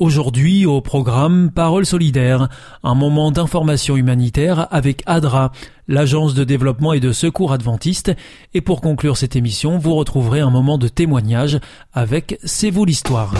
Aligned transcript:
Aujourd'hui 0.00 0.64
au 0.64 0.80
programme 0.80 1.50
Parole 1.50 1.84
solidaire, 1.84 2.48
un 2.82 2.94
moment 2.94 3.30
d'information 3.30 3.98
humanitaire 3.98 4.66
avec 4.70 5.02
ADRA, 5.04 5.52
l'agence 5.88 6.32
de 6.32 6.42
développement 6.42 6.94
et 6.94 7.00
de 7.00 7.12
secours 7.12 7.52
adventiste, 7.52 8.10
et 8.54 8.62
pour 8.62 8.80
conclure 8.80 9.18
cette 9.18 9.36
émission, 9.36 9.76
vous 9.76 9.94
retrouverez 9.94 10.40
un 10.40 10.48
moment 10.48 10.78
de 10.78 10.88
témoignage 10.88 11.60
avec 11.92 12.38
C'est 12.44 12.70
vous 12.70 12.86
l'histoire. 12.86 13.34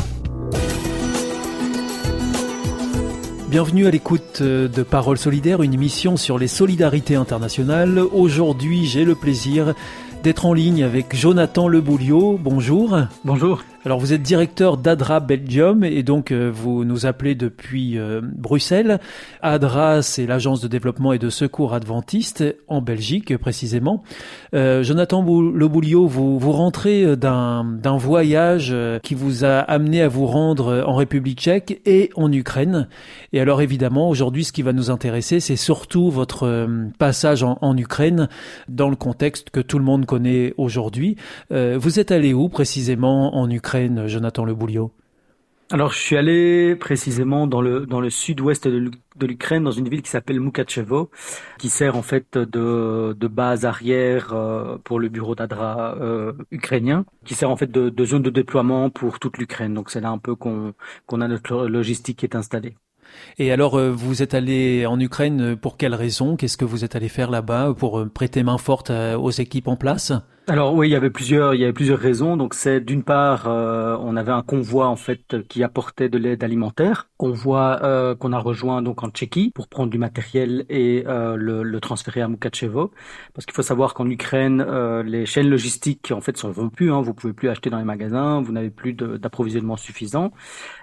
Bienvenue 3.48 3.86
à 3.86 3.90
l'écoute 3.90 4.42
de 4.42 4.82
Parole 4.82 5.16
solidaire, 5.16 5.62
une 5.62 5.72
émission 5.72 6.18
sur 6.18 6.38
les 6.38 6.46
solidarités 6.46 7.14
internationales. 7.16 7.98
Aujourd'hui, 8.12 8.84
j'ai 8.84 9.06
le 9.06 9.14
plaisir 9.14 9.72
d'être 10.22 10.44
en 10.44 10.52
ligne 10.52 10.84
avec 10.84 11.16
Jonathan 11.16 11.68
Lebouliot. 11.68 12.38
Bonjour. 12.38 12.98
Bonjour. 13.24 13.62
Alors 13.82 13.98
vous 13.98 14.12
êtes 14.12 14.20
directeur 14.20 14.76
d'ADRA 14.76 15.20
Belgium 15.20 15.84
et 15.84 16.02
donc 16.02 16.32
euh, 16.32 16.50
vous 16.52 16.84
nous 16.84 17.06
appelez 17.06 17.34
depuis 17.34 17.96
euh, 17.96 18.20
Bruxelles. 18.22 19.00
ADRA, 19.40 20.02
c'est 20.02 20.26
l'agence 20.26 20.60
de 20.60 20.68
développement 20.68 21.14
et 21.14 21.18
de 21.18 21.30
secours 21.30 21.72
adventiste 21.72 22.44
en 22.68 22.82
Belgique 22.82 23.38
précisément. 23.38 24.02
Euh, 24.54 24.82
Jonathan 24.82 25.22
Le 25.22 25.66
Bouliot, 25.66 26.06
vous, 26.06 26.38
vous 26.38 26.52
rentrez 26.52 27.16
d'un 27.16 27.96
voyage 27.96 28.76
qui 29.02 29.14
vous 29.14 29.46
a 29.46 29.60
amené 29.60 30.02
à 30.02 30.08
vous 30.08 30.26
rendre 30.26 30.84
en 30.86 30.96
République 30.96 31.40
tchèque 31.40 31.80
et 31.86 32.10
en 32.16 32.30
Ukraine. 32.30 32.86
Et 33.32 33.40
alors 33.40 33.62
évidemment, 33.62 34.10
aujourd'hui, 34.10 34.44
ce 34.44 34.52
qui 34.52 34.60
va 34.60 34.74
nous 34.74 34.90
intéresser, 34.90 35.40
c'est 35.40 35.56
surtout 35.56 36.10
votre 36.10 36.68
passage 36.98 37.42
en, 37.42 37.56
en, 37.62 37.74
Ukraine 37.78 38.28
dans 38.68 38.90
le 38.90 38.96
contexte 38.96 39.48
que 39.48 39.60
tout 39.60 39.78
le 39.78 39.84
monde 39.84 40.04
connaît 40.04 40.52
aujourd'hui. 40.58 41.16
vous 41.50 41.98
êtes 41.98 42.10
allé 42.10 42.34
où 42.34 42.50
précisément 42.50 43.36
en 43.36 43.48
Ukraine? 43.48 43.69
Jonathan 44.06 44.44
Le 44.44 44.54
Bouliot 44.54 44.92
alors, 45.72 45.92
je 45.92 45.98
suis 45.98 46.16
allé 46.16 46.74
précisément 46.74 47.46
dans 47.46 47.60
le 47.60 47.86
dans 47.86 48.00
le 48.00 48.10
sud-ouest 48.10 48.66
de, 48.66 48.90
l'Ukraine, 49.24 49.62
dans 49.62 49.70
une 49.70 49.88
ville 49.88 50.02
qui 50.02 50.10
s'appelle 50.10 50.40
Mukachevo, 50.40 51.10
qui 51.58 51.68
sert 51.68 51.96
en 51.96 52.02
fait 52.02 52.36
de, 52.36 53.16
de 53.16 53.28
base 53.28 53.64
arrière 53.64 54.32
euh, 54.32 54.78
pour 54.82 54.98
le 54.98 55.08
bureau 55.08 55.36
d'Adra 55.36 55.96
euh, 56.00 56.32
ukrainien, 56.50 57.04
qui 57.24 57.34
sert 57.34 57.48
en 57.48 57.56
fait 57.56 57.70
de, 57.70 57.88
de, 57.88 58.04
zone 58.04 58.22
de 58.22 58.30
déploiement 58.30 58.90
pour 58.90 59.20
toute 59.20 59.38
l'Ukraine. 59.38 59.72
Donc, 59.72 59.90
c'est 59.90 60.00
là 60.00 60.10
un 60.10 60.18
peu 60.18 60.34
qu'on 60.34 60.74
qu'on 61.06 61.20
a 61.20 61.28
notre 61.28 61.68
logistique 61.68 62.18
qui 62.18 62.26
est 62.26 62.34
installée. 62.34 62.76
Et 63.38 63.52
alors, 63.52 63.76
euh, 63.76 63.92
vous 63.92 64.24
êtes 64.24 64.34
allé 64.34 64.86
en 64.86 64.98
Ukraine 64.98 65.54
pour 65.54 65.76
quelles 65.76 65.94
raisons 65.94 66.34
Qu'est-ce 66.34 66.56
que 66.56 66.64
vous 66.64 66.84
êtes 66.84 66.96
allé 66.96 67.08
faire 67.08 67.30
là-bas 67.30 67.74
pour 67.78 68.04
prêter 68.12 68.42
main 68.42 68.58
forte 68.58 68.90
aux 68.90 69.30
équipes 69.30 69.68
en 69.68 69.76
place? 69.76 70.12
Alors 70.50 70.74
oui, 70.74 70.88
il 70.88 70.90
y 70.90 70.96
avait 70.96 71.10
plusieurs, 71.10 71.54
il 71.54 71.60
y 71.60 71.64
avait 71.64 71.72
plusieurs 71.72 72.00
raisons. 72.00 72.36
Donc 72.36 72.54
c'est 72.54 72.80
d'une 72.80 73.04
part, 73.04 73.46
euh, 73.46 73.96
on 74.00 74.16
avait 74.16 74.32
un 74.32 74.42
convoi 74.42 74.88
en 74.88 74.96
fait 74.96 75.46
qui 75.48 75.62
apportait 75.62 76.08
de 76.08 76.18
l'aide 76.18 76.42
alimentaire, 76.42 77.08
convoi 77.18 77.78
euh, 77.84 78.16
qu'on 78.16 78.32
a 78.32 78.38
rejoint 78.38 78.82
donc 78.82 79.04
en 79.04 79.10
Tchéquie 79.10 79.52
pour 79.54 79.68
prendre 79.68 79.90
du 79.90 79.98
matériel 79.98 80.66
et 80.68 81.04
euh, 81.06 81.36
le, 81.36 81.62
le, 81.62 81.80
transférer 81.80 82.20
à 82.20 82.26
Mukachevo. 82.26 82.90
Parce 83.32 83.46
qu'il 83.46 83.54
faut 83.54 83.62
savoir 83.62 83.94
qu'en 83.94 84.10
Ukraine, 84.10 84.66
les 85.06 85.24
chaînes 85.24 85.48
logistiques 85.48 86.10
en 86.10 86.20
fait 86.20 86.36
sont 86.36 86.50
rompues. 86.52 86.90
Hein, 86.90 87.00
vous 87.00 87.14
pouvez 87.14 87.32
plus 87.32 87.48
acheter 87.48 87.70
dans 87.70 87.78
les 87.78 87.84
magasins, 87.84 88.42
vous 88.42 88.50
n'avez 88.50 88.70
plus 88.70 88.92
d'approvisionnement 88.92 89.76
suffisant. 89.76 90.32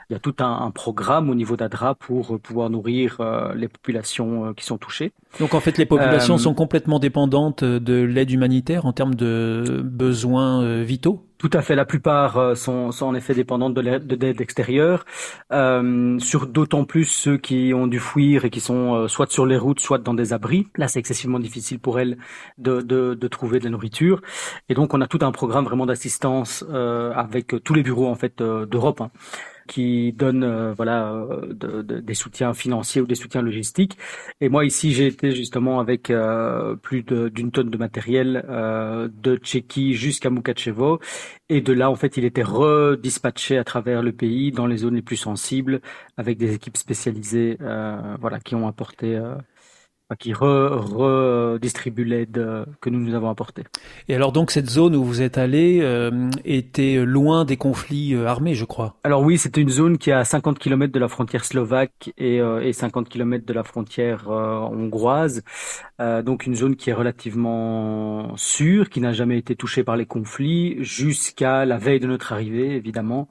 Il 0.09 0.13
y 0.13 0.15
a 0.15 0.19
tout 0.19 0.35
un, 0.39 0.61
un 0.61 0.71
programme 0.71 1.29
au 1.29 1.35
niveau 1.35 1.57
d'Adra 1.57 1.93
pour 1.93 2.39
pouvoir 2.39 2.69
nourrir 2.69 3.17
les 3.53 3.67
populations 3.67 4.53
qui 4.53 4.63
sont 4.63 4.77
touchées. 4.77 5.11
Donc 5.39 5.53
en 5.53 5.59
fait, 5.59 5.77
les 5.77 5.85
populations 5.85 6.37
sont 6.37 6.53
complètement 6.53 6.99
dépendantes 6.99 7.63
de 7.63 8.01
l'aide 8.01 8.31
humanitaire 8.31 8.85
en 8.85 8.93
termes 8.93 9.15
de 9.15 9.81
besoins 9.83 10.63
euh, 10.63 10.83
vitaux 10.83 11.27
tout 11.37 11.49
à 11.53 11.61
fait. 11.61 11.75
La 11.75 11.85
plupart 11.85 12.37
euh, 12.37 12.55
sont, 12.55 12.91
sont 12.91 13.05
en 13.05 13.13
effet 13.13 13.35
dépendantes 13.35 13.73
de 13.73 13.81
l'aide 13.81 14.41
extérieure. 14.41 15.05
Euh, 15.53 16.17
sur 16.19 16.47
d'autant 16.47 16.83
plus 16.83 17.05
ceux 17.05 17.37
qui 17.37 17.73
ont 17.75 17.87
dû 17.87 17.99
fuir 17.99 18.45
et 18.45 18.49
qui 18.49 18.59
sont 18.59 18.95
euh, 18.95 19.07
soit 19.07 19.31
sur 19.31 19.45
les 19.45 19.57
routes, 19.57 19.79
soit 19.79 19.99
dans 19.99 20.13
des 20.13 20.33
abris. 20.33 20.67
Là, 20.77 20.87
c'est 20.87 20.99
excessivement 20.99 21.39
difficile 21.39 21.79
pour 21.79 21.99
elles 21.99 22.17
de, 22.57 22.81
de, 22.81 23.13
de, 23.13 23.27
trouver 23.27 23.59
de 23.59 23.65
la 23.65 23.69
nourriture. 23.69 24.21
Et 24.69 24.73
donc, 24.73 24.93
on 24.93 25.01
a 25.01 25.07
tout 25.07 25.19
un 25.21 25.31
programme 25.31 25.65
vraiment 25.65 25.85
d'assistance 25.85 26.65
euh, 26.69 27.13
avec 27.13 27.55
tous 27.63 27.73
les 27.73 27.83
bureaux 27.83 28.07
en 28.07 28.15
fait 28.15 28.41
d'Europe. 28.41 29.01
Hein 29.01 29.11
qui 29.67 30.13
donne 30.13 30.43
euh, 30.43 30.73
voilà 30.73 31.11
euh, 31.13 31.53
de, 31.53 31.81
de, 31.81 31.99
des 31.99 32.13
soutiens 32.13 32.53
financiers 32.53 33.01
ou 33.01 33.05
des 33.05 33.15
soutiens 33.15 33.41
logistiques. 33.41 33.97
Et 34.41 34.49
moi 34.49 34.65
ici 34.65 34.93
j'ai 34.93 35.07
été 35.07 35.31
justement 35.31 35.79
avec 35.79 36.09
euh, 36.09 36.75
plus 36.75 37.03
d'une 37.03 37.51
tonne 37.51 37.69
de 37.69 37.77
matériel 37.77 38.43
de 38.47 39.35
Tchéquie 39.37 39.93
jusqu'à 39.93 40.29
Mukachevo 40.29 40.99
et 41.49 41.61
de 41.61 41.73
là 41.73 41.89
en 41.89 41.95
fait 41.95 42.17
il 42.17 42.25
était 42.25 42.43
redispatché 42.43 43.57
à 43.57 43.63
travers 43.63 44.01
le 44.01 44.11
pays 44.11 44.51
dans 44.51 44.67
les 44.67 44.77
zones 44.77 44.95
les 44.95 45.01
plus 45.01 45.17
sensibles 45.17 45.81
avec 46.17 46.37
des 46.37 46.53
équipes 46.53 46.77
spécialisées 46.77 47.57
voilà 48.19 48.39
qui 48.39 48.55
ont 48.55 48.67
apporté 48.67 49.19
qui 50.15 50.33
redistribue 50.33 52.05
l'aide 52.05 52.37
euh, 52.37 52.65
que 52.79 52.89
nous 52.89 52.99
nous 52.99 53.13
avons 53.13 53.29
apportée. 53.29 53.63
Et 54.07 54.15
alors 54.15 54.31
donc 54.31 54.51
cette 54.51 54.69
zone 54.69 54.95
où 54.95 55.03
vous 55.03 55.21
êtes 55.21 55.37
allé 55.37 55.79
euh, 55.81 56.29
était 56.45 57.03
loin 57.03 57.43
des 57.43 57.57
conflits 57.57 58.15
euh, 58.15 58.25
armés, 58.25 58.55
je 58.55 58.63
crois. 58.63 58.95
Alors 59.03 59.21
oui, 59.21 59.37
c'était 59.37 59.59
une 59.59 59.69
zone 59.69 59.97
qui 59.97 60.09
est 60.09 60.13
à 60.13 60.23
50 60.23 60.59
km 60.59 60.93
de 60.93 60.99
la 60.99 61.09
frontière 61.09 61.43
slovaque 61.43 62.13
et, 62.17 62.37
et 62.37 62.73
50 62.73 63.09
km 63.09 63.45
de 63.45 63.53
la 63.53 63.63
frontière 63.63 64.29
hongroise. 64.29 65.43
donc 65.99 66.45
une 66.45 66.55
zone 66.55 66.75
qui 66.75 66.89
est 66.89 66.93
relativement 66.93 68.35
sûre, 68.37 68.89
qui 68.89 69.01
n'a 69.01 69.11
jamais 69.11 69.37
été 69.37 69.55
touchée 69.55 69.83
par 69.83 69.97
les 69.97 70.05
conflits 70.05 70.77
jusqu'à 70.83 71.65
la 71.65 71.77
veille 71.77 71.99
de 71.99 72.07
notre 72.07 72.33
arrivée, 72.33 72.75
évidemment, 72.75 73.27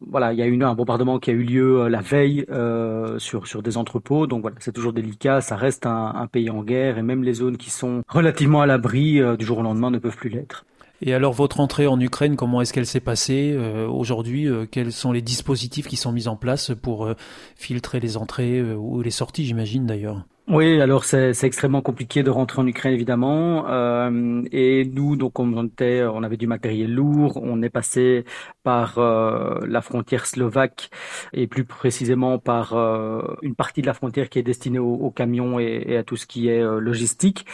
voilà, 0.00 0.32
il 0.32 0.38
y 0.38 0.42
a 0.42 0.46
eu 0.46 0.62
un 0.62 0.74
bombardement 0.74 1.18
qui 1.18 1.30
a 1.30 1.32
eu 1.32 1.42
lieu 1.42 1.80
euh, 1.82 1.88
la 1.88 2.00
veille 2.00 2.44
euh, 2.50 3.18
sur 3.18 3.46
sur 3.46 3.62
des 3.62 3.76
entrepôts, 3.76 4.26
donc 4.26 4.42
voilà, 4.42 4.56
c'est 4.60 4.72
toujours 4.72 4.92
délicat. 4.92 5.40
Ça 5.40 5.56
reste 5.56 5.86
un, 5.86 6.26
pays 6.30 6.50
en 6.50 6.62
guerre 6.62 6.98
et 6.98 7.02
même 7.02 7.22
les 7.22 7.34
zones 7.34 7.56
qui 7.56 7.70
sont 7.70 8.02
relativement 8.08 8.60
à 8.60 8.66
l'abri 8.66 9.20
euh, 9.20 9.36
du 9.36 9.44
jour 9.44 9.58
au 9.58 9.62
lendemain 9.62 9.90
ne 9.90 9.98
peuvent 9.98 10.16
plus 10.16 10.30
l'être. 10.30 10.64
Et 11.02 11.14
alors 11.14 11.32
votre 11.32 11.60
entrée 11.60 11.86
en 11.86 12.00
Ukraine, 12.00 12.36
comment 12.36 12.60
est-ce 12.60 12.72
qu'elle 12.72 12.86
s'est 12.86 13.00
passée 13.00 13.54
aujourd'hui 13.86 14.48
Quels 14.70 14.92
sont 14.92 15.12
les 15.12 15.20
dispositifs 15.20 15.86
qui 15.86 15.96
sont 15.96 16.10
mis 16.10 16.26
en 16.26 16.36
place 16.36 16.72
pour 16.74 17.10
filtrer 17.54 18.00
les 18.00 18.16
entrées 18.16 18.62
ou 18.62 19.02
les 19.02 19.10
sorties, 19.10 19.44
j'imagine 19.44 19.84
d'ailleurs? 19.84 20.24
Oui, 20.48 20.80
alors 20.80 21.04
c'est 21.04 21.42
extrêmement 21.42 21.82
compliqué 21.82 22.22
de 22.22 22.30
rentrer 22.30 22.62
en 22.62 22.66
Ukraine 22.68 22.94
évidemment. 22.94 23.68
Euh, 23.68 24.42
et 24.52 24.84
nous, 24.84 25.16
donc 25.16 25.40
on 25.40 25.66
était, 25.66 26.04
on 26.04 26.22
avait 26.22 26.36
du 26.36 26.46
matériel 26.46 26.94
lourd. 26.94 27.40
On 27.42 27.62
est 27.62 27.68
passé 27.68 28.24
par 28.62 28.98
euh, 28.98 29.58
la 29.66 29.80
frontière 29.82 30.24
slovaque 30.24 30.90
et 31.32 31.48
plus 31.48 31.64
précisément 31.64 32.38
par 32.38 32.74
euh, 32.74 33.22
une 33.42 33.56
partie 33.56 33.82
de 33.82 33.86
la 33.88 33.94
frontière 33.94 34.28
qui 34.28 34.38
est 34.38 34.44
destinée 34.44 34.78
aux, 34.78 35.10
camions 35.10 35.58
et, 35.58 35.96
à 35.96 36.04
tout 36.04 36.16
ce 36.16 36.26
qui 36.26 36.46
est 36.46 36.62
logistique. 36.62 37.44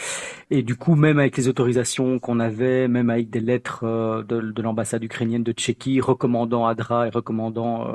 Et 0.51 0.61
du 0.61 0.75
coup, 0.75 0.93
même 0.93 1.17
avec 1.17 1.35
les 1.35 1.47
autorisations 1.47 2.19
qu'on 2.19 2.39
avait, 2.39 2.87
même 2.87 3.09
avec 3.09 3.31
des 3.31 3.39
lettres 3.39 4.23
de, 4.27 4.39
de 4.39 4.61
l'ambassade 4.61 5.03
ukrainienne 5.03 5.41
de 5.41 5.51
Tchéquie 5.51 5.99
recommandant 5.99 6.67
Adra 6.67 7.07
et 7.07 7.09
recommandant 7.09 7.87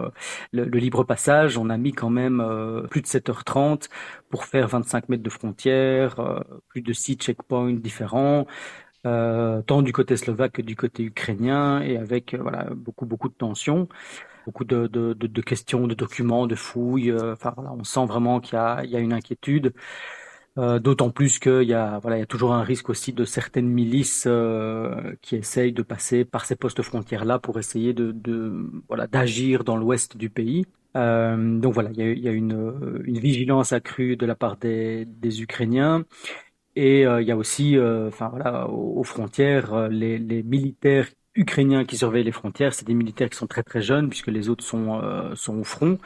le, 0.52 0.64
le, 0.64 0.78
libre 0.80 1.04
passage, 1.04 1.56
on 1.56 1.70
a 1.70 1.76
mis 1.76 1.92
quand 1.92 2.10
même 2.10 2.44
plus 2.90 3.02
de 3.02 3.06
7h30 3.06 3.88
pour 4.30 4.44
faire 4.44 4.68
25 4.68 5.08
mètres 5.08 5.22
de 5.22 5.30
frontière, 5.30 6.20
euh, 6.20 6.40
plus 6.68 6.82
de 6.82 6.92
six 6.92 7.14
checkpoints 7.16 7.72
différents, 7.74 8.46
euh, 9.06 9.62
tant 9.62 9.82
du 9.82 9.92
côté 9.92 10.16
slovaque 10.16 10.52
que 10.52 10.62
du 10.62 10.76
côté 10.76 11.04
ukrainien, 11.04 11.80
et 11.82 11.96
avec 11.96 12.34
euh, 12.34 12.38
voilà 12.42 12.64
beaucoup 12.74 13.06
beaucoup 13.06 13.28
de 13.28 13.34
tensions, 13.34 13.88
beaucoup 14.46 14.64
de, 14.64 14.86
de, 14.88 15.14
de, 15.14 15.42
questions, 15.42 15.86
de 15.86 15.94
documents, 15.94 16.46
de 16.46 16.54
fouilles. 16.56 17.12
enfin 17.14 17.52
voilà, 17.56 17.72
on 17.72 17.84
sent 17.84 18.06
vraiment 18.06 18.40
qu'il 18.40 18.54
y 18.56 18.58
a, 18.60 18.84
y 18.84 18.96
a 18.96 19.00
une 19.00 19.12
inquiétude. 19.12 19.74
D'autant 20.56 21.10
plus 21.10 21.38
qu'il 21.38 21.62
y 21.62 21.72
a 21.74 22.00
voilà 22.00 22.16
il 22.16 22.20
y 22.20 22.22
a 22.22 22.26
toujours 22.26 22.52
un 22.52 22.64
risque 22.64 22.90
aussi 22.90 23.12
de 23.12 23.24
certaines 23.24 23.68
milices 23.68 24.24
euh, 24.26 25.14
qui 25.22 25.36
essayent 25.36 25.72
de 25.72 25.82
passer 25.82 26.24
par 26.24 26.44
ces 26.44 26.56
postes 26.56 26.82
frontières 26.82 27.24
là 27.24 27.38
pour 27.38 27.60
essayer 27.60 27.92
de 27.94 28.12
voilà 28.88 29.06
d'agir 29.06 29.62
dans 29.62 29.76
l'ouest 29.76 30.16
du 30.16 30.30
pays. 30.30 30.66
Donc 30.94 31.74
voilà, 31.74 31.90
il 31.92 32.18
y 32.18 32.28
a, 32.28 32.32
une, 32.32 33.02
vigilance 33.06 33.72
accrue 33.72 34.16
de 34.16 34.26
la 34.26 34.34
part 34.34 34.56
des, 34.56 35.06
Ukrainiens. 35.42 36.04
Et 36.76 37.02
il 37.02 37.22
y 37.26 37.30
a 37.30 37.36
aussi, 37.36 37.76
enfin 37.78 38.28
voilà, 38.28 38.68
aux, 38.68 39.04
frontières, 39.04 39.88
les, 39.88 40.18
militaires 40.42 41.08
ukrainiens 41.34 41.84
qui 41.84 41.96
surveillent 41.96 42.24
les 42.24 42.32
frontières, 42.32 42.74
c'est 42.74 42.86
des 42.86 42.94
militaires 42.94 43.30
qui 43.30 43.36
sont 43.36 43.46
très 43.46 43.62
très 43.62 43.80
jeunes 43.80 44.08
puisque 44.08 44.28
les 44.28 44.48
autres 44.48 44.64
sont, 44.64 45.00
sont 45.34 45.58
au 45.58 45.64
front. 45.64 45.98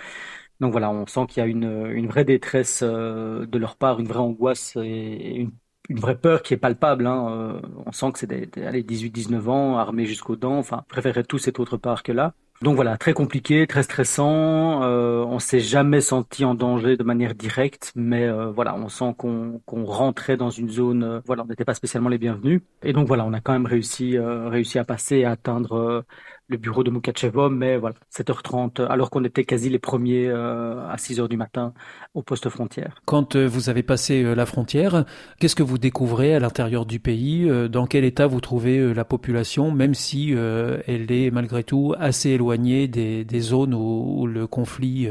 Donc 0.60 0.72
voilà, 0.72 0.90
on 0.90 1.06
sent 1.06 1.26
qu'il 1.28 1.42
y 1.42 1.44
a 1.44 1.48
une, 1.48 2.06
vraie 2.06 2.24
détresse 2.24 2.82
de 2.82 3.58
leur 3.58 3.76
part, 3.76 4.00
une 4.00 4.08
vraie 4.08 4.18
angoisse 4.20 4.76
et 4.76 5.48
une 5.88 6.00
vraie 6.00 6.16
peur 6.18 6.42
qui 6.42 6.54
est 6.54 6.58
palpable. 6.58 7.06
Hein. 7.06 7.28
Euh, 7.30 7.60
on 7.86 7.92
sent 7.92 8.12
que 8.12 8.18
c'est 8.18 8.26
des, 8.26 8.46
18-19 8.46 9.48
ans, 9.48 9.78
armés 9.78 10.06
jusqu'aux 10.06 10.36
dents. 10.36 10.58
Enfin, 10.58 10.84
préférerait 10.88 11.24
tout 11.24 11.38
cette 11.38 11.60
autre 11.60 11.76
part 11.76 12.02
que 12.02 12.12
là. 12.12 12.34
Donc 12.62 12.76
voilà, 12.76 12.96
très 12.96 13.12
compliqué, 13.12 13.66
très 13.66 13.82
stressant. 13.82 14.84
Euh, 14.84 15.24
on 15.24 15.40
s'est 15.40 15.58
jamais 15.58 16.00
senti 16.00 16.44
en 16.44 16.54
danger 16.54 16.96
de 16.96 17.02
manière 17.02 17.34
directe, 17.34 17.90
mais 17.96 18.22
euh, 18.28 18.52
voilà, 18.52 18.76
on 18.76 18.88
sent 18.88 19.14
qu'on 19.16 19.60
rentrait 19.66 20.36
dans 20.36 20.50
une 20.50 20.70
zone. 20.70 21.02
Euh, 21.02 21.20
voilà, 21.26 21.42
on 21.42 21.46
n'était 21.46 21.64
pas 21.64 21.74
spécialement 21.74 22.08
les 22.08 22.18
bienvenus. 22.18 22.60
Et 22.84 22.92
donc 22.92 23.08
voilà, 23.08 23.24
on 23.24 23.32
a 23.32 23.40
quand 23.40 23.52
même 23.52 23.66
réussi, 23.66 24.16
réussi 24.16 24.78
à 24.78 24.84
passer 24.84 25.24
à 25.24 25.32
atteindre 25.32 26.04
le 26.48 26.56
bureau 26.56 26.84
de 26.84 26.90
Mukachevo, 26.90 27.48
mais 27.48 27.76
voilà, 27.76 27.96
7h30, 28.14 28.84
alors 28.86 29.10
qu'on 29.10 29.24
était 29.24 29.44
quasi 29.44 29.68
les 29.68 29.78
premiers 29.78 30.28
euh, 30.28 30.86
à 30.88 30.96
6h 30.96 31.28
du 31.28 31.36
matin 31.36 31.72
au 32.14 32.22
poste 32.22 32.48
frontière. 32.48 33.00
Quand 33.06 33.36
euh, 33.36 33.46
vous 33.46 33.70
avez 33.70 33.82
passé 33.82 34.22
euh, 34.22 34.34
la 34.34 34.46
frontière, 34.46 35.04
qu'est-ce 35.38 35.56
que 35.56 35.62
vous 35.62 35.78
découvrez 35.78 36.34
à 36.34 36.40
l'intérieur 36.40 36.84
du 36.84 37.00
pays 37.00 37.48
Dans 37.70 37.86
quel 37.86 38.04
état 38.04 38.26
vous 38.26 38.40
trouvez 38.40 38.92
la 38.94 39.04
population, 39.04 39.70
même 39.70 39.94
si 39.94 40.32
elle 40.32 41.10
est 41.10 41.30
malgré 41.30 41.64
tout 41.64 41.94
assez 41.98 42.30
éloignée 42.30 42.88
des, 42.88 43.40
zones 43.40 43.74
où 43.74 44.26
le 44.26 44.46
conflit 44.46 45.08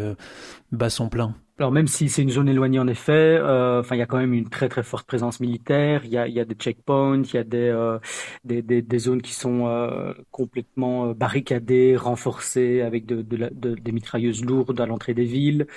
bat 0.72 0.90
son 0.90 1.10
plein? 1.10 1.36
Alors 1.62 1.72
même 1.72 1.86
si 1.86 2.10
c'est 2.10 2.24
une 2.24 2.32
zone 2.32 2.50
éloignée 2.50 2.80
en 2.80 2.88
effet, 2.88 3.38
euh, 3.40 3.84
il 3.92 3.98
y 3.98 4.02
a 4.02 4.08
quand 4.08 4.18
même 4.18 4.34
une 4.34 4.50
très 4.50 4.68
très 4.68 4.82
forte 4.82 5.06
présence 5.06 5.40
militaire. 5.40 6.04
Il 6.06 6.12
y 6.12 6.18
a, 6.18 6.46
des 6.46 6.56
checkpoints, 6.56 7.22
il 7.22 7.36
y 7.36 7.38
a 7.38 7.44
des 7.44 7.70
euh, 7.70 8.00
des, 8.44 8.98
zones 8.98 9.22
qui 9.22 9.34
sont 9.36 9.68
euh, 9.68 10.12
complètement 10.32 11.12
barricadées, 11.14 11.96
renforcées 11.96 12.82
avec 12.82 13.06
de, 13.06 13.22
de, 13.22 13.76
des 13.76 13.92
mitrailleuses 13.92 14.44
lourdes 14.44 14.82
à 14.82 14.88
l'entrée 14.88 15.14
des 15.14 15.26
villes. 15.26 15.68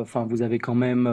Enfin 0.00 0.26
vous 0.28 0.42
avez 0.42 0.58
quand 0.58 0.74
même 0.74 1.06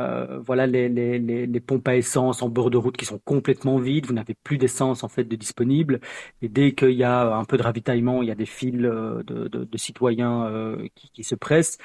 euh, 0.00 0.38
voilà 0.46 0.66
les, 0.66 0.88
les, 0.88 1.18
les, 1.18 1.60
pompes 1.60 1.88
à 1.88 1.96
essence 1.96 2.42
en 2.42 2.48
bord 2.48 2.70
de 2.70 2.76
route 2.76 2.96
qui 2.96 3.04
sont 3.04 3.18
complètement 3.24 3.78
vides. 3.78 4.06
Vous 4.06 4.12
n'avez 4.12 4.34
plus 4.34 4.56
d'essence 4.56 5.02
en 5.02 5.08
fait 5.08 5.24
de 5.24 5.34
disponible. 5.36 6.00
Et 6.40 6.48
dès 6.48 6.72
qu'il 6.72 6.92
y 6.92 7.02
a 7.02 7.34
un 7.34 7.44
peu 7.44 7.56
de 7.56 7.62
ravitaillement, 7.62 8.22
il 8.22 8.28
y 8.28 8.30
a 8.30 8.36
des 8.36 8.46
files 8.46 8.86
euh, 8.86 9.22
de, 9.24 9.48
de, 9.48 9.64
de 9.64 9.78
citoyens 9.78 10.44
euh, 10.44 10.86
qui, 10.94 11.10
qui, 11.10 11.24
se 11.24 11.34
pressent. 11.34 11.78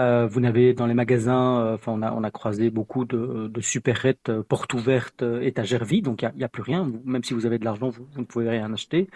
Euh, 0.00 0.26
vous 0.26 0.40
n'avez 0.40 0.74
dans 0.74 0.86
les 0.86 0.94
magasins, 0.94 1.74
enfin 1.74 1.92
on 1.92 2.02
a 2.02 2.12
on 2.12 2.24
a 2.24 2.30
croisé 2.30 2.70
beaucoup 2.70 3.04
de, 3.04 3.48
de 3.48 4.42
portes 4.42 4.74
ouvertes, 4.74 5.22
étagères 5.42 5.84
vides. 5.84 6.04
Donc 6.06 6.22
il 6.22 6.32
n'y 6.36 6.42
a, 6.42 6.46
a, 6.46 6.48
plus 6.48 6.62
rien. 6.62 6.90
Même 7.04 7.22
si 7.22 7.34
vous 7.34 7.46
avez 7.46 7.58
de 7.58 7.64
l'argent, 7.64 7.90
vous, 7.90 8.06
vous, 8.12 8.20
ne 8.20 8.26
pouvez 8.26 8.48
rien 8.48 8.72
acheter 8.72 9.08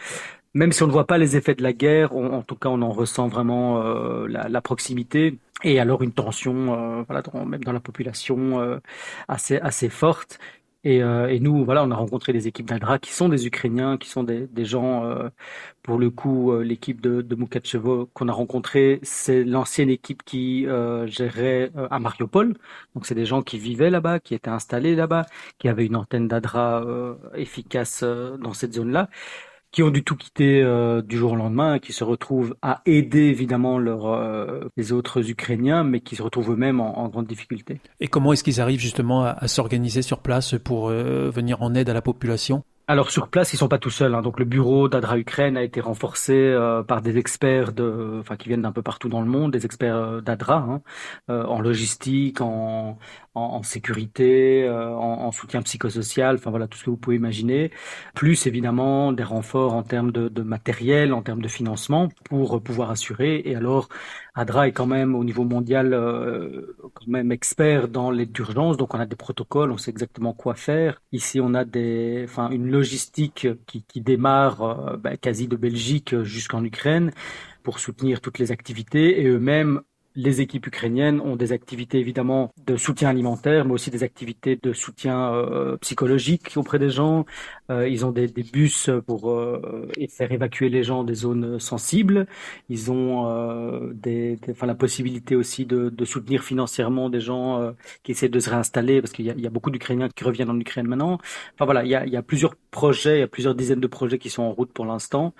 même 0.56 0.72
si 0.72 0.82
on 0.82 0.86
ne 0.86 0.92
voit 0.92 1.06
pas 1.06 1.18
les 1.18 1.36
effets 1.36 1.54
de 1.54 1.62
la 1.62 1.72
guerre, 1.74 2.14
en 2.16 2.42
tout 2.42 2.56
cas 2.56 2.70
on 2.70 2.80
en 2.82 2.90
ressent 2.90 3.28
vraiment 3.28 3.82
euh, 3.82 4.26
la, 4.26 4.48
la, 4.48 4.60
proximité 4.62 5.38
et 5.64 5.80
alors 5.80 6.02
une 6.02 6.12
tension, 6.12 7.00
euh, 7.00 7.02
voilà, 7.08 7.22
même 7.46 7.64
dans 7.64 7.72
la 7.72 7.80
population 7.80 8.60
euh, 8.60 8.78
assez 9.28 9.58
assez 9.58 9.88
forte. 9.88 10.38
Et, 10.84 11.02
euh, 11.02 11.26
et, 11.28 11.40
nous, 11.40 11.64
voilà, 11.64 11.82
on 11.84 11.90
a 11.90 11.96
rencontré 11.96 12.32
des 12.32 12.46
équipes 12.46 12.66
d'Adra 12.68 12.98
qui 13.00 13.12
sont 13.12 13.28
des 13.28 13.46
Ukrainiens, 13.46 13.96
qui 13.98 14.08
sont 14.08 14.22
des, 14.22 14.46
des 14.46 14.64
gens, 14.64 15.02
pour 15.82 15.98
le 15.98 16.10
coup, 16.10 16.56
l'équipe 16.60 17.00
de, 17.00 17.22
de 17.22 17.34
Mukachevo 17.34 18.08
qu'on 18.14 18.28
a 18.28 18.32
rencontré, 18.32 19.00
c'est 19.02 19.42
l'ancienne 19.44 19.90
équipe 19.90 20.22
qui 20.24 20.64
gérait 21.06 21.72
à 21.90 21.98
Mariupol. 21.98 22.54
Donc 22.94 23.06
c'est 23.06 23.16
des 23.16 23.26
gens 23.26 23.42
qui 23.42 23.58
vivaient 23.58 23.90
là-bas, 23.90 24.20
qui 24.20 24.34
étaient 24.34 24.50
installés 24.50 24.94
là-bas, 24.94 25.26
qui 25.58 25.68
avaient 25.68 25.86
une 25.86 25.96
antenne 25.96 26.28
d'Adra 26.28 26.84
efficace 27.34 28.04
dans 28.04 28.52
cette 28.52 28.74
zone-là 28.74 29.08
qui 29.76 29.82
ont 29.82 29.90
dû 29.90 30.02
tout 30.02 30.16
quitter 30.16 30.62
euh, 30.62 31.02
du 31.02 31.18
jour 31.18 31.32
au 31.32 31.36
lendemain, 31.36 31.78
qui 31.78 31.92
se 31.92 32.02
retrouvent 32.02 32.56
à 32.62 32.80
aider 32.86 33.24
évidemment 33.24 33.78
euh, 33.78 34.62
les 34.78 34.92
autres 34.92 35.28
Ukrainiens, 35.28 35.84
mais 35.84 36.00
qui 36.00 36.16
se 36.16 36.22
retrouvent 36.22 36.52
eux-mêmes 36.52 36.80
en, 36.80 37.06
grande 37.10 37.26
difficulté. 37.26 37.78
Et 38.00 38.08
comment 38.08 38.32
est-ce 38.32 38.42
qu'ils 38.42 38.62
arrivent 38.62 38.80
justement 38.80 39.24
à, 39.24 39.46
s'organiser 39.48 40.00
sur 40.00 40.20
place 40.20 40.54
pour 40.64 40.88
euh, 40.88 41.28
venir 41.28 41.60
en 41.60 41.74
aide 41.74 41.90
à 41.90 41.92
la 41.92 42.00
population? 42.00 42.64
Alors 42.88 43.10
sur 43.10 43.28
place, 43.28 43.52
ils 43.52 43.56
sont 43.56 43.68
pas 43.68 43.78
tout 43.78 43.90
seuls. 43.90 44.14
Hein. 44.14 44.22
Donc 44.22 44.38
le 44.38 44.44
bureau 44.44 44.88
d'Adra 44.88 45.18
Ukraine 45.18 45.56
a 45.56 45.62
été 45.64 45.80
renforcé 45.80 46.34
euh, 46.34 46.84
par 46.84 47.02
des 47.02 47.18
experts 47.18 47.72
de, 47.72 48.18
enfin 48.20 48.36
qui 48.36 48.48
viennent 48.48 48.62
d'un 48.62 48.70
peu 48.70 48.82
partout 48.82 49.08
dans 49.08 49.20
le 49.20 49.26
monde, 49.26 49.52
des 49.52 49.64
experts 49.66 49.96
euh, 49.96 50.20
d'Adra 50.20 50.58
hein, 50.58 50.82
euh, 51.28 51.44
en 51.46 51.60
logistique, 51.60 52.40
en, 52.40 52.96
en, 53.34 53.62
sécurité, 53.64 54.68
en, 54.70 55.26
en, 55.26 55.32
soutien 55.32 55.62
psychosocial, 55.62 56.36
enfin 56.36 56.50
voilà 56.50 56.68
tout 56.68 56.78
ce 56.78 56.84
que 56.84 56.90
vous 56.90 56.96
pouvez 56.96 57.16
imaginer. 57.16 57.72
Plus 58.14 58.46
évidemment 58.46 59.12
des 59.12 59.24
renforts 59.24 59.74
en 59.74 59.82
termes 59.82 60.12
de, 60.12 60.28
de 60.28 60.42
matériel, 60.42 61.12
en 61.12 61.22
termes 61.22 61.42
de 61.42 61.48
financement 61.48 62.08
pour 62.24 62.62
pouvoir 62.62 62.90
assurer. 62.92 63.42
Et 63.44 63.56
alors 63.56 63.88
Adra 64.38 64.68
est 64.68 64.72
quand 64.72 64.86
même 64.86 65.14
au 65.14 65.24
niveau 65.24 65.44
mondial 65.44 65.94
quand 66.94 67.06
même 67.08 67.32
expert 67.32 67.88
dans 67.88 68.10
l'aide 68.10 68.32
d'urgence, 68.32 68.76
donc 68.76 68.94
on 68.94 69.00
a 69.00 69.06
des 69.06 69.16
protocoles, 69.16 69.72
on 69.72 69.78
sait 69.78 69.90
exactement 69.90 70.32
quoi 70.34 70.54
faire. 70.54 71.02
Ici 71.12 71.40
on 71.40 71.54
a 71.54 71.64
des, 71.64 72.22
enfin 72.24 72.50
une 72.50 72.70
logistique 72.70 73.48
qui, 73.66 73.82
qui 73.84 74.00
démarre 74.00 74.62
euh, 74.62 74.96
bah, 74.96 75.16
quasi 75.16 75.48
de 75.48 75.56
Belgique 75.56 76.22
jusqu'en 76.22 76.62
Ukraine 76.64 77.12
pour 77.62 77.78
soutenir 77.78 78.20
toutes 78.20 78.38
les 78.38 78.52
activités 78.52 79.22
et 79.22 79.26
eux-mêmes 79.26 79.80
les 80.16 80.40
équipes 80.40 80.66
ukrainiennes 80.66 81.20
ont 81.20 81.36
des 81.36 81.52
activités 81.52 81.98
évidemment 81.98 82.52
de 82.66 82.76
soutien 82.76 83.10
alimentaire, 83.10 83.64
mais 83.66 83.72
aussi 83.72 83.90
des 83.90 84.02
activités 84.02 84.58
de 84.60 84.72
soutien 84.72 85.32
euh, 85.34 85.76
psychologique 85.78 86.52
auprès 86.56 86.78
des 86.78 86.90
gens. 86.90 87.26
Euh, 87.70 87.88
ils 87.88 88.04
ont 88.06 88.12
des, 88.12 88.26
des, 88.26 88.42
bus 88.42 88.90
pour 89.06 89.30
euh, 89.30 89.88
faire 90.08 90.32
évacuer 90.32 90.68
les 90.68 90.82
gens 90.82 91.04
des 91.04 91.14
zones 91.14 91.58
sensibles. 91.60 92.26
Ils 92.68 92.90
ont 92.90 93.30
euh, 93.30 93.92
des, 93.92 94.36
des, 94.36 94.52
enfin, 94.52 94.66
la 94.66 94.74
possibilité 94.74 95.36
aussi 95.36 95.66
de, 95.66 95.90
de, 95.90 96.04
soutenir 96.04 96.42
financièrement 96.44 97.10
des 97.10 97.20
gens 97.20 97.60
euh, 97.60 97.72
qui 98.02 98.12
essaient 98.12 98.28
de 98.28 98.40
se 98.40 98.48
réinstaller, 98.50 99.00
parce 99.00 99.12
qu'il 99.12 99.26
y, 99.26 99.42
y 99.42 99.46
a, 99.46 99.50
beaucoup 99.50 99.70
d'Ukrainiens 99.70 100.08
qui 100.08 100.24
reviennent 100.24 100.50
en 100.50 100.58
Ukraine 100.58 100.86
maintenant. 100.86 101.18
Enfin 101.54 101.64
voilà, 101.64 101.84
il 101.84 101.90
y 101.90 101.94
a, 101.94 102.06
il 102.06 102.12
y 102.12 102.16
a 102.16 102.22
plusieurs 102.22 102.54
projets, 102.70 103.18
il 103.18 103.20
y 103.20 103.22
a 103.22 103.28
plusieurs 103.28 103.54
dizaines 103.54 103.80
de 103.80 103.86
projets 103.86 104.18
qui 104.18 104.30
sont 104.30 104.42
en 104.42 104.52
route 104.52 104.72
pour 104.72 104.86
l'instant. 104.86 105.34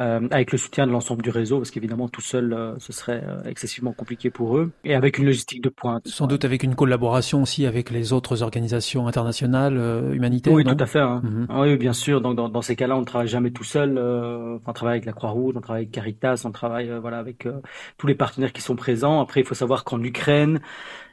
Euh, 0.00 0.20
avec 0.30 0.52
le 0.52 0.58
soutien 0.58 0.86
de 0.86 0.92
l'ensemble 0.92 1.22
du 1.22 1.30
réseau, 1.30 1.58
parce 1.58 1.72
qu'évidemment 1.72 2.08
tout 2.08 2.20
seul, 2.20 2.52
euh, 2.52 2.78
ce 2.78 2.92
serait 2.92 3.20
euh, 3.26 3.42
excessivement 3.46 3.92
compliqué 3.92 4.30
pour 4.30 4.56
eux, 4.56 4.70
et 4.84 4.94
avec 4.94 5.18
une 5.18 5.24
logistique 5.24 5.60
de 5.60 5.70
pointe. 5.70 6.06
Sans 6.06 6.28
doute 6.28 6.44
avec 6.44 6.62
une 6.62 6.76
collaboration 6.76 7.42
aussi 7.42 7.66
avec 7.66 7.90
les 7.90 8.12
autres 8.12 8.44
organisations 8.44 9.08
internationales 9.08 9.76
humanitaires. 10.12 10.52
Oui, 10.52 10.64
tout 10.64 10.76
à 10.78 10.86
fait. 10.86 11.00
Hein. 11.00 11.20
Mhm. 11.24 11.46
Oui, 11.50 11.76
bien 11.76 11.92
sûr. 11.92 12.20
Donc 12.20 12.36
dans, 12.36 12.48
dans 12.48 12.62
ces 12.62 12.76
cas-là, 12.76 12.96
on 12.96 13.00
ne 13.00 13.04
travaille 13.04 13.26
jamais 13.26 13.50
tout 13.50 13.64
seul. 13.64 13.98
on 13.98 14.72
travaille 14.72 14.94
avec 14.94 15.04
la 15.04 15.12
Croix-Rouge, 15.12 15.54
on 15.56 15.60
travaille 15.60 15.82
avec 15.82 15.90
Caritas, 15.90 16.42
on 16.44 16.52
travaille 16.52 16.90
voilà 17.00 17.18
avec 17.18 17.48
tous 17.96 18.06
les 18.06 18.14
partenaires 18.14 18.52
qui 18.52 18.62
sont 18.62 18.76
présents. 18.76 19.20
Après, 19.20 19.40
il 19.40 19.46
faut 19.46 19.56
savoir 19.56 19.82
qu'en 19.82 20.00
Ukraine, 20.02 20.60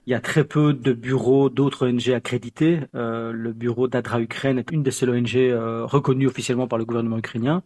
il 0.07 0.11
y 0.11 0.13
a 0.13 0.19
très 0.19 0.43
peu 0.43 0.73
de 0.73 0.93
bureaux 0.93 1.49
d'autres 1.49 1.87
ONG 1.87 2.09
accrédités. 2.09 2.79
Euh, 2.93 3.31
le 3.31 3.53
bureau 3.53 3.87
d'Adra 3.87 4.21
Ukraine 4.21 4.59
est 4.59 4.71
une 4.71 4.83
des 4.83 4.91
seules 4.91 5.09
ONG 5.09 5.35
euh, 5.35 5.85
reconnues 5.85 6.27
officiellement 6.27 6.67
par 6.67 6.77
le 6.77 6.85
gouvernement 6.85 7.17
ukrainien. 7.17 7.63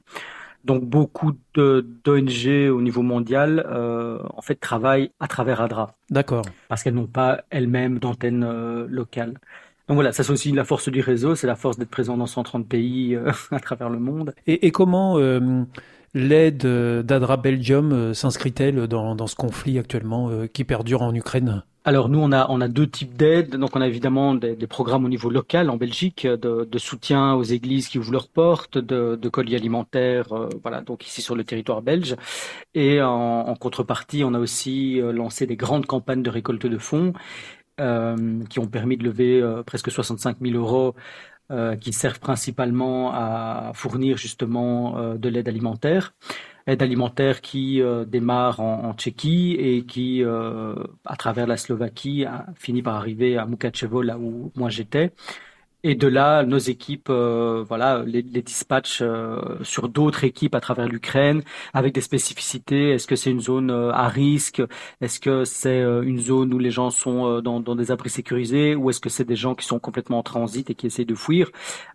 Donc 0.65 0.83
beaucoup 0.83 1.33
d'ONG 1.55 2.69
au 2.69 2.81
niveau 2.81 3.01
mondial 3.01 3.65
euh, 3.69 4.19
en 4.35 4.41
fait 4.41 4.55
travaillent 4.55 5.11
à 5.19 5.27
travers 5.27 5.61
ADRA. 5.61 5.95
D'accord. 6.09 6.43
Parce 6.67 6.83
qu'elles 6.83 6.95
n'ont 6.95 7.07
pas 7.07 7.43
elles-mêmes 7.49 7.99
d'antenne 7.99 8.43
euh, 8.43 8.85
locale. 8.89 9.35
Donc 9.87 9.95
voilà, 9.95 10.11
ça 10.11 10.23
c'est 10.23 10.31
aussi 10.31 10.51
la 10.51 10.65
force 10.65 10.89
du 10.89 11.01
réseau, 11.01 11.33
c'est 11.33 11.47
la 11.47 11.55
force 11.55 11.77
d'être 11.79 11.89
présent 11.89 12.15
dans 12.15 12.27
130 12.27 12.67
pays 12.67 13.15
euh, 13.15 13.31
à 13.51 13.59
travers 13.59 13.89
le 13.89 13.99
monde. 13.99 14.35
Et, 14.45 14.67
et 14.67 14.71
comment 14.71 15.17
euh, 15.17 15.63
l'aide 16.13 16.65
d'Adra 17.05 17.37
Belgium 17.37 18.13
s'inscrit-elle 18.13 18.87
dans, 18.87 19.15
dans, 19.15 19.27
ce 19.27 19.35
conflit 19.35 19.79
actuellement 19.79 20.29
qui 20.51 20.63
perdure 20.63 21.01
en 21.01 21.13
Ukraine? 21.13 21.63
Alors 21.85 22.09
nous, 22.09 22.19
on 22.19 22.31
a, 22.31 22.45
on 22.49 22.59
a 22.59 22.67
deux 22.67 22.87
types 22.87 23.15
d'aides. 23.15 23.55
Donc 23.55 23.75
on 23.75 23.81
a 23.81 23.87
évidemment 23.87 24.35
des, 24.35 24.55
des, 24.55 24.67
programmes 24.67 25.05
au 25.05 25.09
niveau 25.09 25.29
local 25.29 25.69
en 25.69 25.77
Belgique 25.77 26.27
de, 26.27 26.67
de, 26.69 26.77
soutien 26.77 27.33
aux 27.33 27.43
églises 27.43 27.87
qui 27.87 27.97
ouvrent 27.97 28.11
leurs 28.11 28.27
portes, 28.27 28.77
de, 28.77 29.15
de 29.15 29.29
colis 29.29 29.55
alimentaires, 29.55 30.33
euh, 30.33 30.49
voilà, 30.61 30.81
donc 30.81 31.07
ici 31.07 31.21
sur 31.21 31.35
le 31.35 31.43
territoire 31.45 31.81
belge. 31.81 32.15
Et 32.75 33.01
en, 33.01 33.09
en 33.47 33.55
contrepartie, 33.55 34.23
on 34.25 34.33
a 34.33 34.39
aussi 34.39 35.01
euh, 35.01 35.13
lancé 35.13 35.47
des 35.47 35.55
grandes 35.55 35.85
campagnes 35.85 36.21
de 36.21 36.29
récolte 36.29 36.65
de 36.65 36.77
fonds 36.77 37.13
euh, 37.79 38.43
qui 38.49 38.59
ont 38.59 38.67
permis 38.67 38.97
de 38.97 39.05
lever 39.05 39.41
euh, 39.41 39.63
presque 39.63 39.89
65 39.89 40.37
000 40.41 40.57
euros 40.57 40.95
qui 41.82 41.94
servent 41.94 42.20
principalement 42.20 43.12
à 43.12 43.72
fournir 43.74 44.18
justement 44.18 45.15
de 45.15 45.29
l'aide 45.29 45.48
alimentaire 45.48 46.13
aide 46.70 46.84
alimentaire 46.84 47.41
qui 47.41 47.82
euh, 47.82 48.06
démarre 48.06 48.60
en, 48.60 48.94
Tchéquie 48.94 49.56
et 49.60 49.86
qui, 49.86 50.24
euh, 50.24 50.75
à 51.06 51.15
travers 51.15 51.48
la 51.48 51.58
Slovaquie, 51.58 52.25
a 52.25 52.48
fini 52.56 52.82
par 52.82 52.96
arriver 52.96 53.38
à 53.38 53.46
Mukachevo, 53.46 54.01
là 54.01 54.18
où 54.18 54.51
moi 54.56 54.70
j'étais. 54.70 55.12
Et 55.81 55.95
de 55.95 56.07
là, 56.07 56.43
nos 56.43 56.57
équipes, 56.57 57.07
euh, 57.09 57.63
voilà, 57.65 58.03
les, 58.05 58.21
les 58.21 58.41
dispatchs 58.41 59.00
euh, 59.01 59.39
sur 59.63 59.88
d'autres 59.88 60.25
équipes 60.25 60.53
à 60.53 60.59
travers 60.59 60.89
l'Ukraine, 60.89 61.41
avec 61.74 61.93
des 61.93 62.01
spécificités. 62.01 62.89
Est-ce 62.89 63.07
que 63.07 63.15
c'est 63.15 63.31
une 63.31 63.39
zone 63.39 63.71
euh, 63.71 63.91
à 63.93 64.09
risque? 64.09 64.62
Est-ce 65.00 65.21
que 65.21 65.45
c'est 65.45 65.79
une 65.79 66.19
zone 66.19 66.53
où 66.53 66.59
les 66.59 66.71
gens 66.71 66.89
sont 66.89 67.39
dans, 67.39 67.62
dans, 67.62 67.75
des 67.77 67.91
abris 67.91 68.09
sécurisés? 68.09 68.75
Ou 68.75 68.89
est-ce 68.89 69.00
que 69.00 69.07
c'est 69.09 69.24
des 69.24 69.38
gens 69.38 69.55
qui 69.55 69.65
sont 69.65 69.79
complètement 69.79 70.19
en 70.19 70.24
transit 70.24 70.69
et 70.69 70.75
qui 70.75 70.88
essaient 70.88 71.05
de 71.05 71.15
fuir? 71.15 71.50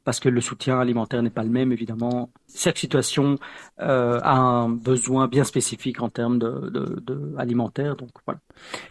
Parce 0.04 0.18
que 0.18 0.30
le 0.30 0.40
soutien 0.40 0.80
alimentaire 0.80 1.22
n'est 1.22 1.28
pas 1.28 1.44
le 1.44 1.50
même, 1.50 1.70
évidemment. 1.70 2.30
Chaque 2.56 2.78
situation 2.78 3.36
a 3.78 4.34
un 4.34 4.68
besoin 4.70 5.28
bien 5.28 5.44
spécifique 5.44 6.00
en 6.00 6.08
termes 6.08 6.38
de, 6.38 6.70
de, 6.70 7.00
de 7.00 7.34
alimentaire. 7.36 7.96
Donc 7.96 8.10
voilà. 8.24 8.40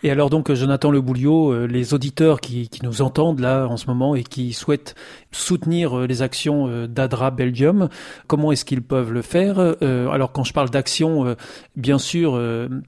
Et 0.03 0.11
alors 0.11 0.29
donc, 0.29 0.51
Jonathan 0.53 0.91
Le 0.91 1.01
Bouliot, 1.01 1.65
les 1.65 1.93
auditeurs 1.93 2.41
qui, 2.41 2.69
qui 2.69 2.83
nous 2.85 3.01
entendent 3.01 3.39
là 3.39 3.65
en 3.67 3.77
ce 3.77 3.87
moment 3.87 4.15
et 4.15 4.23
qui 4.23 4.53
souhaitent 4.53 4.82
soutenir 5.31 5.97
euh, 5.97 6.07
les 6.07 6.21
actions 6.21 6.67
euh, 6.67 6.87
d'ADRA 6.87 7.31
Belgium. 7.31 7.89
Comment 8.27 8.51
est-ce 8.51 8.65
qu'ils 8.65 8.81
peuvent 8.81 9.11
le 9.11 9.21
faire 9.21 9.55
euh, 9.59 10.07
Alors 10.09 10.31
quand 10.31 10.43
je 10.43 10.53
parle 10.53 10.69
d'action, 10.69 11.35
bien 11.75 11.97
sûr 11.97 12.39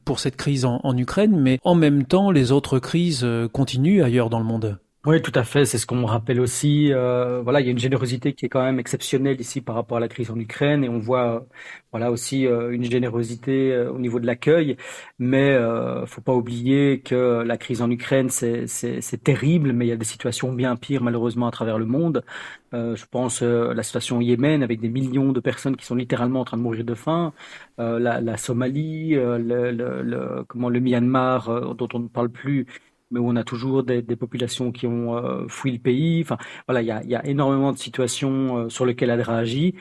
pour 0.06 0.20
cette 0.20 0.36
crise 0.36 0.66
en, 0.66 0.98
Ukraine, 0.98 1.40
mais 1.40 1.60
en 1.64 1.76
même 1.76 2.06
temps 2.06 2.32
les 2.32 2.52
autres 2.52 2.80
crises 2.80 3.26
continuent 3.52 4.04
ailleurs 4.04 4.30
dans 4.30 4.40
le 4.40 4.46
monde? 4.46 4.78
Oui, 5.08 5.22
tout 5.22 5.32
à 5.36 5.44
fait. 5.44 5.66
C'est 5.66 5.78
ce 5.78 5.86
qu'on 5.86 6.04
rappelle 6.08 6.40
aussi. 6.40 6.92
voilà, 6.92 7.60
il 7.62 7.66
y 7.66 7.70
a 7.70 7.72
une 7.72 7.78
générosité 7.78 8.34
qui 8.34 8.46
est 8.48 8.50
quand 8.50 8.64
même 8.64 8.80
exceptionnelle 8.80 9.40
ici 9.40 9.62
par 9.62 9.76
rapport 9.76 9.98
à 9.98 10.00
la 10.00 10.08
crise 10.08 10.32
en 10.32 10.40
Ukraine, 10.40 10.84
et 10.84 10.90
on 10.90 10.98
voit 10.98 11.46
voilà 11.92 12.12
aussi 12.12 12.48
euh, 12.48 12.72
une 12.72 12.84
générosité 12.84 13.72
euh, 13.72 13.92
au 13.92 14.00
niveau 14.00 14.20
de 14.20 14.26
l'accueil, 14.26 14.78
mais 15.20 15.52
euh, 15.52 16.06
faut 16.08 16.22
pas 16.22 16.34
oublier 16.34 17.02
que 17.02 17.44
la 17.46 17.58
crise 17.58 17.82
en 17.84 17.90
Ukraine 17.92 18.30
c'est 18.32 19.24
terrible, 19.24 19.74
mais 19.74 19.86
il 19.86 19.90
y 19.90 19.92
a 19.92 19.96
des 19.96 20.06
situations 20.06 20.52
bien 20.52 20.76
pires 20.76 21.04
malheureusement 21.04 21.48
à 21.48 21.52
travers 21.52 21.78
le 21.78 21.86
monde. 21.86 22.24
Euh, 22.74 22.96
je 22.96 23.06
pense 23.06 23.42
euh, 23.44 23.74
la 23.74 23.84
situation 23.84 24.18
au 24.18 24.22
Yémen 24.22 24.64
avec 24.64 24.82
des 24.82 24.90
millions 24.90 25.32
de 25.32 25.40
personnes 25.40 25.76
qui 25.78 25.86
sont 25.86 25.96
littéralement 25.96 26.42
en 26.42 26.46
train 26.46 26.58
de 26.58 26.64
mourir 26.64 26.84
de 26.84 26.96
faim, 26.96 27.34
euh, 27.80 28.00
la, 28.00 28.22
la, 28.22 28.38
Somalie, 28.38 29.12
le, 29.16 29.38
le, 29.72 30.02
le, 30.02 30.44
comment 30.48 30.70
le 30.70 30.80
Myanmar 30.80 31.76
dont 31.76 31.88
on 31.94 32.00
ne 32.00 32.08
parle 32.08 32.30
plus 32.30 32.66
mais 33.16 33.22
où 33.22 33.30
on 33.30 33.36
a 33.38 33.44
toujours 33.44 33.84
des, 33.84 34.02
populations 34.16 34.72
qui 34.72 34.86
ont 34.88 35.48
fui 35.48 35.72
le 35.72 35.80
pays. 35.80 36.22
Enfin, 36.22 36.38
voilà, 36.68 36.82
il 36.82 36.88
y 36.88 36.92
a, 36.92 37.04
y 37.04 37.16
a 37.16 37.26
énormément 37.26 37.72
de 37.72 37.78
situations 37.78 38.70
sur 38.70 38.86
lesquelles 38.86 39.10
elle 39.10 39.22
réagit. 39.22 39.76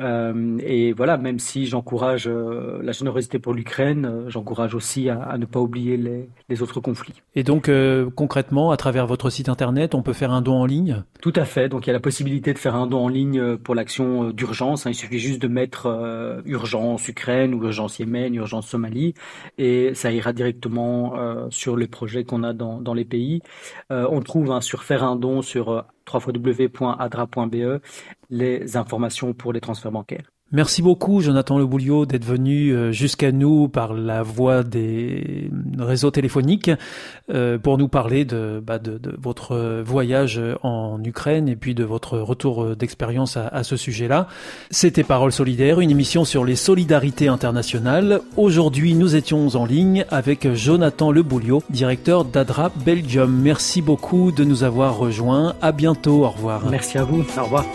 Euh, 0.00 0.58
et 0.62 0.92
voilà, 0.92 1.16
même 1.16 1.38
si 1.38 1.66
j'encourage 1.66 2.28
euh, 2.28 2.80
la 2.82 2.92
générosité 2.92 3.38
pour 3.38 3.54
l'Ukraine, 3.54 4.06
euh, 4.06 4.30
j'encourage 4.30 4.74
aussi 4.74 5.08
à, 5.08 5.20
à, 5.22 5.38
ne 5.38 5.46
pas 5.46 5.60
oublier 5.60 5.96
les, 5.96 6.28
les 6.48 6.62
autres 6.62 6.80
conflits. 6.80 7.22
Et 7.34 7.42
donc 7.42 7.70
concrètement, 8.14 8.70
à 8.70 8.76
travers 8.76 9.06
votre 9.06 9.30
site 9.30 9.48
internet, 9.48 9.94
on 9.94 10.02
peut 10.02 10.12
faire 10.12 10.32
un 10.32 10.42
don 10.42 10.54
en 10.54 10.66
ligne? 10.66 11.02
Tout 11.20 11.32
à 11.36 11.44
fait. 11.44 11.68
Donc 11.68 11.86
il 11.86 11.88
y 11.88 11.90
a 11.90 11.94
la 11.94 12.00
possibilité 12.00 12.52
de 12.52 12.58
faire 12.58 12.74
un 12.74 12.86
don 12.86 13.04
en 13.04 13.08
ligne 13.08 13.56
pour 13.56 13.74
l'action 13.74 14.30
d'urgence. 14.30 14.86
Hein. 14.86 14.90
Il 14.90 14.94
suffit 14.94 15.18
juste 15.18 15.40
de 15.40 15.48
mettre 15.48 16.40
urgence 16.46 17.06
Ukraine 17.08 17.54
ou 17.54 17.62
urgence 17.64 17.98
Yémen, 17.98 18.34
urgence 18.34 18.68
Somalie, 18.68 19.14
et 19.56 19.94
ça 19.94 20.10
ira 20.12 20.32
directement 20.32 21.14
sur 21.50 21.76
les 21.76 21.86
projets 21.86 22.24
qu'on 22.24 22.42
a 22.42 22.52
dans, 22.52 22.80
dans 22.80 22.94
les 22.94 23.04
pays. 23.04 23.40
on 23.90 24.20
trouve 24.20 24.50
hein, 24.50 24.60
sur 24.60 24.82
faire 24.82 25.04
un 25.04 25.16
don 25.16 25.42
sur 25.42 25.84
www.adra.be 26.12 27.80
les 28.30 28.76
informations 28.76 29.34
pour 29.34 29.52
les 29.52 29.60
transferts 29.60 29.92
bancaires. 29.92 30.30
Merci 30.50 30.80
beaucoup, 30.80 31.20
Jonathan 31.20 31.58
Le 31.58 31.66
Bouliot, 31.66 32.06
d'être 32.06 32.24
venu 32.24 32.70
euh, 32.70 32.90
jusqu'à 32.90 33.32
nous 33.32 33.68
par 33.68 33.92
la 33.92 34.22
voie 34.22 34.62
des 34.62 35.50
réseaux 35.78 36.10
téléphoniques 36.10 36.70
euh, 37.30 37.58
pour 37.58 37.76
nous 37.76 37.88
parler 37.88 38.24
de, 38.24 38.62
bah, 38.64 38.78
de, 38.78 38.96
de, 38.96 39.14
votre 39.20 39.82
voyage 39.82 40.40
en 40.62 41.02
Ukraine 41.04 41.48
et 41.48 41.56
puis 41.56 41.74
de 41.74 41.84
votre 41.84 42.18
retour 42.18 42.76
d'expérience 42.76 43.36
à, 43.36 43.46
à, 43.48 43.62
ce 43.62 43.76
sujet-là. 43.76 44.26
C'était 44.70 45.04
Parole 45.04 45.32
solidaire, 45.32 45.80
une 45.80 45.90
émission 45.90 46.24
sur 46.24 46.46
les 46.46 46.56
solidarités 46.56 47.28
internationales. 47.28 48.20
Aujourd'hui, 48.38 48.94
nous 48.94 49.16
étions 49.16 49.48
en 49.48 49.66
ligne 49.66 50.06
avec 50.10 50.54
Jonathan 50.54 51.10
Le 51.10 51.22
Bouliot, 51.22 51.62
directeur 51.68 52.24
d'ADRA 52.24 52.72
Belgium. 52.86 53.38
Merci 53.42 53.82
beaucoup 53.82 54.32
de 54.32 54.44
nous 54.44 54.64
avoir 54.64 54.96
rejoints. 54.96 55.54
À 55.60 55.72
bientôt. 55.72 56.24
Au 56.24 56.30
revoir. 56.30 56.64
Merci 56.70 56.96
à 56.96 57.04
vous. 57.04 57.24
Au 57.38 57.44
revoir. 57.44 57.66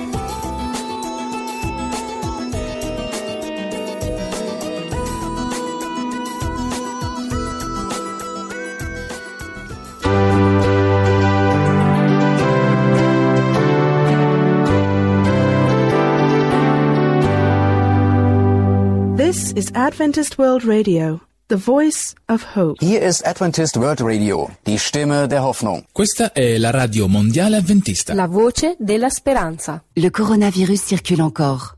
Is 19.73 19.79
Adventist 19.79 20.37
World 20.37 20.63
Radio, 20.65 21.19
the 21.47 21.57
voice 21.57 22.15
of 22.29 22.55
hope. 22.55 22.77
Hier 22.79 23.01
ist 23.01 23.25
Adventist 23.25 23.75
World 23.77 24.01
Radio, 24.01 24.49
die 24.65 24.77
Stimme 24.77 25.27
der 25.27 25.43
Hoffnung. 25.43 25.83
Questa 25.91 26.31
è 26.31 26.57
la 26.57 26.71
radio 26.71 27.07
mondiale 27.07 27.57
adventista. 27.57 28.13
La 28.13 28.27
voce 28.27 28.75
della 28.79 29.09
speranza. 29.09 29.83
Le 29.93 30.09
coronavirus 30.09 30.85
circule 30.85 31.21
encore. 31.21 31.75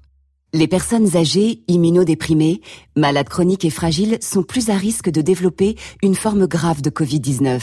Les 0.54 0.68
personnes 0.68 1.16
âgées, 1.16 1.64
immunodéprimées, 1.68 2.62
malades 2.96 3.30
chroniques 3.30 3.66
et 3.66 3.70
fragiles 3.70 4.18
sont 4.22 4.44
plus 4.44 4.70
à 4.70 4.76
risque 4.76 5.10
de 5.10 5.22
développer 5.22 5.76
une 6.02 6.16
forme 6.16 6.48
grave 6.48 6.82
de 6.82 6.90
Covid-19. 6.90 7.62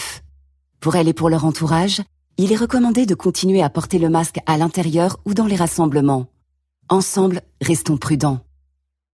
Pour 0.81 0.97
elles 0.97 1.09
et 1.09 1.15
pour 1.15 1.31
leur 1.31 1.45
entourage, 1.45 2.03
il 2.39 2.53
est 2.53 2.57
recommandé 2.57 3.07
de 3.07 3.15
continuer 3.15 3.63
à 3.63 3.71
porter 3.71 3.99
le 3.99 4.09
masque 4.09 4.39
à 4.47 4.57
l'intérieur 4.57 5.19
ou 5.25 5.35
dans 5.35 5.47
les 5.47 5.57
rassemblements. 5.57 6.27
Ensemble, 6.89 7.43
restons 7.61 7.97
prudents. 7.97 8.41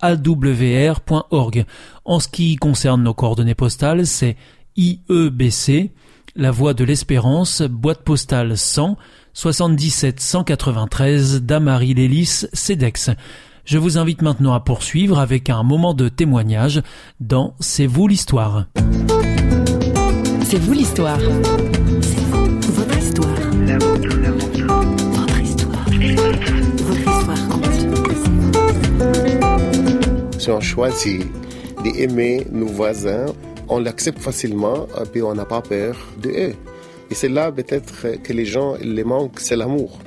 awr.org. 0.00 1.64
En 2.04 2.20
ce 2.20 2.28
qui 2.28 2.56
concerne 2.56 3.02
nos 3.02 3.14
coordonnées 3.14 3.54
postales, 3.54 4.06
c'est 4.06 4.36
IEBC, 4.76 5.92
la 6.36 6.50
voie 6.50 6.74
de 6.74 6.84
l'espérance, 6.84 7.62
boîte 7.62 8.02
postale 8.02 8.56
100, 8.56 8.96
77 9.32 10.20
193 10.20 11.42
Damary 11.42 11.94
Lélis, 11.94 12.46
CEDEX. 12.52 13.10
Je 13.64 13.78
vous 13.78 13.98
invite 13.98 14.22
maintenant 14.22 14.54
à 14.54 14.60
poursuivre 14.60 15.18
avec 15.18 15.50
un 15.50 15.62
moment 15.62 15.94
de 15.94 16.08
témoignage 16.08 16.82
dans 17.20 17.54
C'est 17.60 17.86
vous 17.86 18.08
l'histoire. 18.08 18.66
C'est 20.42 20.58
vous 20.58 20.72
l'histoire. 20.72 21.18
Si 30.40 30.50
on 30.50 30.58
choisit 30.58 31.20
d'aimer 31.84 32.46
nos 32.50 32.64
voisins, 32.64 33.26
on 33.68 33.78
l'accepte 33.78 34.20
facilement 34.20 34.86
et 34.98 35.04
puis 35.04 35.20
on 35.20 35.34
n'a 35.34 35.44
pas 35.44 35.60
peur 35.60 35.94
de 36.22 36.30
eux. 36.30 36.54
Et 37.10 37.14
c'est 37.14 37.28
là 37.28 37.52
peut-être 37.52 38.22
que 38.22 38.32
les 38.32 38.46
gens 38.46 38.74
les 38.80 39.04
manquent, 39.04 39.38
c'est 39.38 39.54
l'amour. 39.54 39.98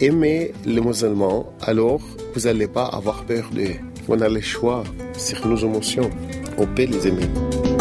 Aimez 0.00 0.52
les 0.64 0.80
musulmans, 0.80 1.52
alors 1.60 2.00
vous 2.34 2.40
n'allez 2.46 2.66
pas 2.66 2.86
avoir 2.86 3.26
peur 3.26 3.50
d'eux. 3.52 3.76
On 4.08 4.18
a 4.22 4.28
le 4.30 4.40
choix 4.40 4.84
sur 5.18 5.46
nos 5.46 5.56
émotions. 5.58 6.08
On 6.56 6.64
peut 6.64 6.86
les 6.86 7.06
aimer. 7.06 7.73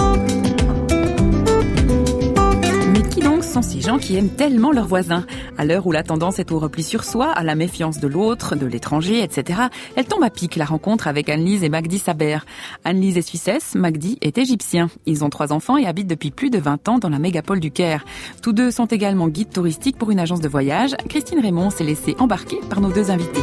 Sont 3.53 3.61
ces 3.61 3.81
gens 3.81 3.99
qui 3.99 4.15
aiment 4.15 4.29
tellement 4.29 4.71
leurs 4.71 4.87
voisins. 4.87 5.25
À 5.57 5.65
l'heure 5.65 5.85
où 5.85 5.91
la 5.91 6.03
tendance 6.03 6.39
est 6.39 6.51
au 6.51 6.59
repli 6.59 6.81
sur 6.81 7.03
soi, 7.03 7.31
à 7.31 7.43
la 7.43 7.55
méfiance 7.55 7.99
de 7.99 8.07
l'autre, 8.07 8.55
de 8.55 8.65
l'étranger, 8.65 9.21
etc., 9.21 9.61
elle 9.95 10.05
tombe 10.05 10.23
à 10.23 10.29
pic 10.29 10.55
la 10.55 10.65
rencontre 10.65 11.07
avec 11.07 11.29
Annelise 11.29 11.63
et 11.63 11.69
Magdi 11.69 11.99
Saber. 11.99 12.39
Annelise 12.83 13.17
est 13.17 13.21
suissesse, 13.21 13.75
Magdi 13.75 14.17
est 14.21 14.37
égyptien. 14.37 14.89
Ils 15.05 15.23
ont 15.23 15.29
trois 15.29 15.53
enfants 15.53 15.77
et 15.77 15.85
habitent 15.85 16.07
depuis 16.07 16.31
plus 16.31 16.49
de 16.49 16.57
20 16.57 16.89
ans 16.89 16.99
dans 16.99 17.09
la 17.09 17.19
mégapole 17.19 17.59
du 17.59 17.71
Caire. 17.71 18.05
Tous 18.41 18.53
deux 18.53 18.71
sont 18.71 18.85
également 18.85 19.27
guides 19.27 19.51
touristiques 19.51 19.97
pour 19.97 20.09
une 20.11 20.19
agence 20.19 20.41
de 20.41 20.49
voyage. 20.49 20.95
Christine 21.09 21.39
Raymond 21.39 21.69
s'est 21.69 21.83
laissée 21.83 22.15
embarquer 22.19 22.59
par 22.69 22.81
nos 22.81 22.91
deux 22.91 23.11
invités. 23.11 23.41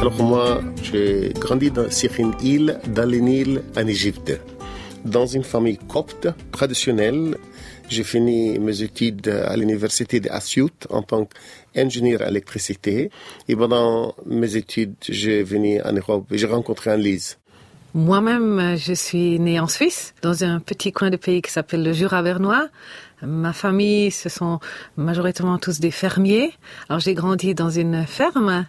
Alors 0.00 0.22
moi, 0.22 0.60
j'ai 0.94 1.32
grandi 1.40 1.72
dans, 1.72 1.90
sur 1.90 2.12
une 2.20 2.34
île 2.40 2.78
dans 2.86 3.08
le 3.10 3.18
Nil 3.18 3.62
en 3.76 3.86
Égypte, 3.86 4.40
dans 5.04 5.26
une 5.26 5.42
famille 5.42 5.78
copte 5.88 6.28
traditionnelle 6.52 7.36
J'ai 7.88 8.04
fini 8.04 8.58
mes 8.60 8.80
études 8.82 9.28
à 9.28 9.56
l'université 9.56 10.20
de 10.20 10.30
Asyut 10.30 10.76
en 10.90 11.02
tant 11.02 11.26
qu'ingénieur 11.26 12.22
à 12.22 12.28
électricité. 12.28 13.10
Et 13.48 13.56
pendant 13.56 14.14
mes 14.24 14.56
études, 14.56 14.94
j'ai 15.08 15.42
venu 15.42 15.82
en 15.82 15.92
Europe 15.92 16.26
et 16.32 16.38
j'ai 16.38 16.46
rencontré 16.46 16.92
Anne-Lise. 16.92 17.38
Moi-même, 17.92 18.76
je 18.76 18.92
suis 18.92 19.38
née 19.38 19.60
en 19.60 19.68
Suisse, 19.68 20.14
dans 20.22 20.42
un 20.42 20.58
petit 20.60 20.92
coin 20.92 21.10
de 21.10 21.16
pays 21.16 21.42
qui 21.42 21.50
s'appelle 21.50 21.82
le 21.84 21.92
Jura 21.92 22.22
bernois. 22.22 22.68
Ma 23.22 23.52
famille, 23.52 24.10
ce 24.10 24.28
sont 24.28 24.60
majoritairement 24.96 25.58
tous 25.58 25.80
des 25.80 25.90
fermiers. 25.90 26.52
Alors 26.88 27.00
j'ai 27.00 27.14
grandi 27.14 27.54
dans 27.54 27.70
une 27.70 28.04
ferme 28.06 28.66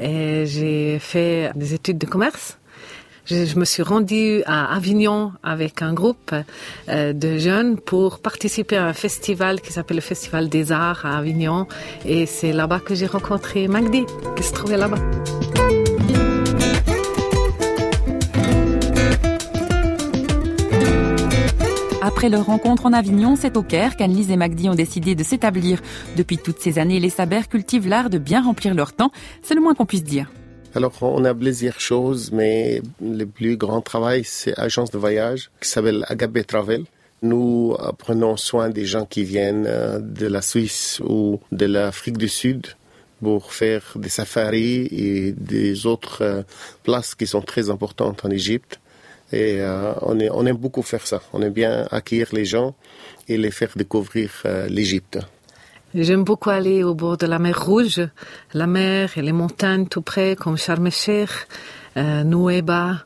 et 0.00 0.46
j'ai 0.46 0.98
fait 0.98 1.50
des 1.54 1.74
études 1.74 1.98
de 1.98 2.06
commerce. 2.06 2.58
Je, 3.30 3.58
me 3.58 3.66
suis 3.66 3.82
rendue 3.82 4.42
à 4.46 4.74
Avignon 4.74 5.32
avec 5.42 5.82
un 5.82 5.92
groupe 5.92 6.34
euh, 6.88 7.12
de 7.12 7.36
jeunes 7.36 7.78
pour 7.78 8.20
participer 8.20 8.78
à 8.78 8.86
un 8.86 8.94
festival 8.94 9.60
qui 9.60 9.70
s'appelle 9.70 9.98
le 9.98 10.02
Festival 10.02 10.48
des 10.48 10.72
Arts 10.72 11.04
à 11.04 11.18
Avignon. 11.18 11.66
Et 12.06 12.24
c'est 12.24 12.52
là-bas 12.54 12.80
que 12.80 12.94
j'ai 12.94 13.06
rencontré 13.06 13.68
Magdi, 13.68 14.06
qui 14.34 14.42
se 14.42 14.54
trouvait 14.54 14.78
là-bas. 14.78 14.98
Après 22.08 22.30
leur 22.30 22.46
rencontre 22.46 22.86
en 22.86 22.94
Avignon, 22.94 23.36
c'est 23.36 23.58
au 23.58 23.62
Caire 23.62 23.94
qu'Annelise 23.94 24.30
et 24.30 24.38
Magdi 24.38 24.70
ont 24.70 24.74
décidé 24.74 25.14
de 25.14 25.22
s'établir. 25.22 25.82
Depuis 26.16 26.38
toutes 26.38 26.58
ces 26.58 26.78
années, 26.78 27.00
les 27.00 27.10
Sabers 27.10 27.50
cultivent 27.50 27.86
l'art 27.86 28.08
de 28.08 28.16
bien 28.16 28.42
remplir 28.42 28.74
leur 28.74 28.94
temps. 28.94 29.12
C'est 29.42 29.54
le 29.54 29.60
moins 29.60 29.74
qu'on 29.74 29.84
puisse 29.84 30.04
dire. 30.04 30.32
Alors, 30.74 30.94
on 31.02 31.22
a 31.26 31.34
plusieurs 31.34 31.78
choses, 31.78 32.32
mais 32.32 32.80
le 33.02 33.26
plus 33.26 33.58
grand 33.58 33.82
travail, 33.82 34.22
c'est 34.24 34.56
l'agence 34.56 34.90
de 34.90 34.96
voyage 34.96 35.50
qui 35.60 35.68
s'appelle 35.68 36.06
Agape 36.08 36.46
Travel. 36.46 36.84
Nous 37.20 37.76
euh, 37.78 37.92
prenons 37.92 38.38
soin 38.38 38.70
des 38.70 38.86
gens 38.86 39.04
qui 39.04 39.24
viennent 39.24 39.66
euh, 39.68 39.98
de 40.00 40.26
la 40.26 40.40
Suisse 40.40 41.02
ou 41.04 41.40
de 41.52 41.66
l'Afrique 41.66 42.16
du 42.16 42.28
Sud 42.28 42.68
pour 43.22 43.52
faire 43.52 43.82
des 43.96 44.08
safaris 44.08 44.88
et 44.90 45.32
des 45.32 45.84
autres 45.84 46.22
euh, 46.22 46.42
places 46.84 47.14
qui 47.14 47.26
sont 47.26 47.42
très 47.42 47.68
importantes 47.68 48.24
en 48.24 48.30
Égypte. 48.30 48.80
Et 49.32 49.60
euh, 49.60 49.92
on, 50.02 50.46
aime 50.46 50.56
beaucoup 50.56 50.82
faire 50.82 51.06
ça. 51.06 51.20
On 51.32 51.42
aime 51.42 51.52
bien 51.52 51.86
accueillir 51.90 52.28
les 52.32 52.44
gens 52.44 52.74
et 53.28 53.36
les 53.36 53.50
faire 53.50 53.70
découvrir 53.76 54.30
euh, 54.46 54.68
l'Égypte. 54.68 55.18
J'aime 55.94 56.24
beaucoup 56.24 56.50
aller 56.50 56.82
au 56.82 56.94
bord 56.94 57.16
de 57.16 57.26
la 57.26 57.38
mer 57.38 57.64
Rouge, 57.64 58.00
la 58.52 58.66
mer 58.66 59.16
et 59.16 59.22
les 59.22 59.32
montagnes 59.32 59.86
tout 59.86 60.02
près, 60.02 60.36
comme 60.36 60.56
Sharm 60.56 60.88
euh, 61.96 62.24
Nouéba. 62.24 63.04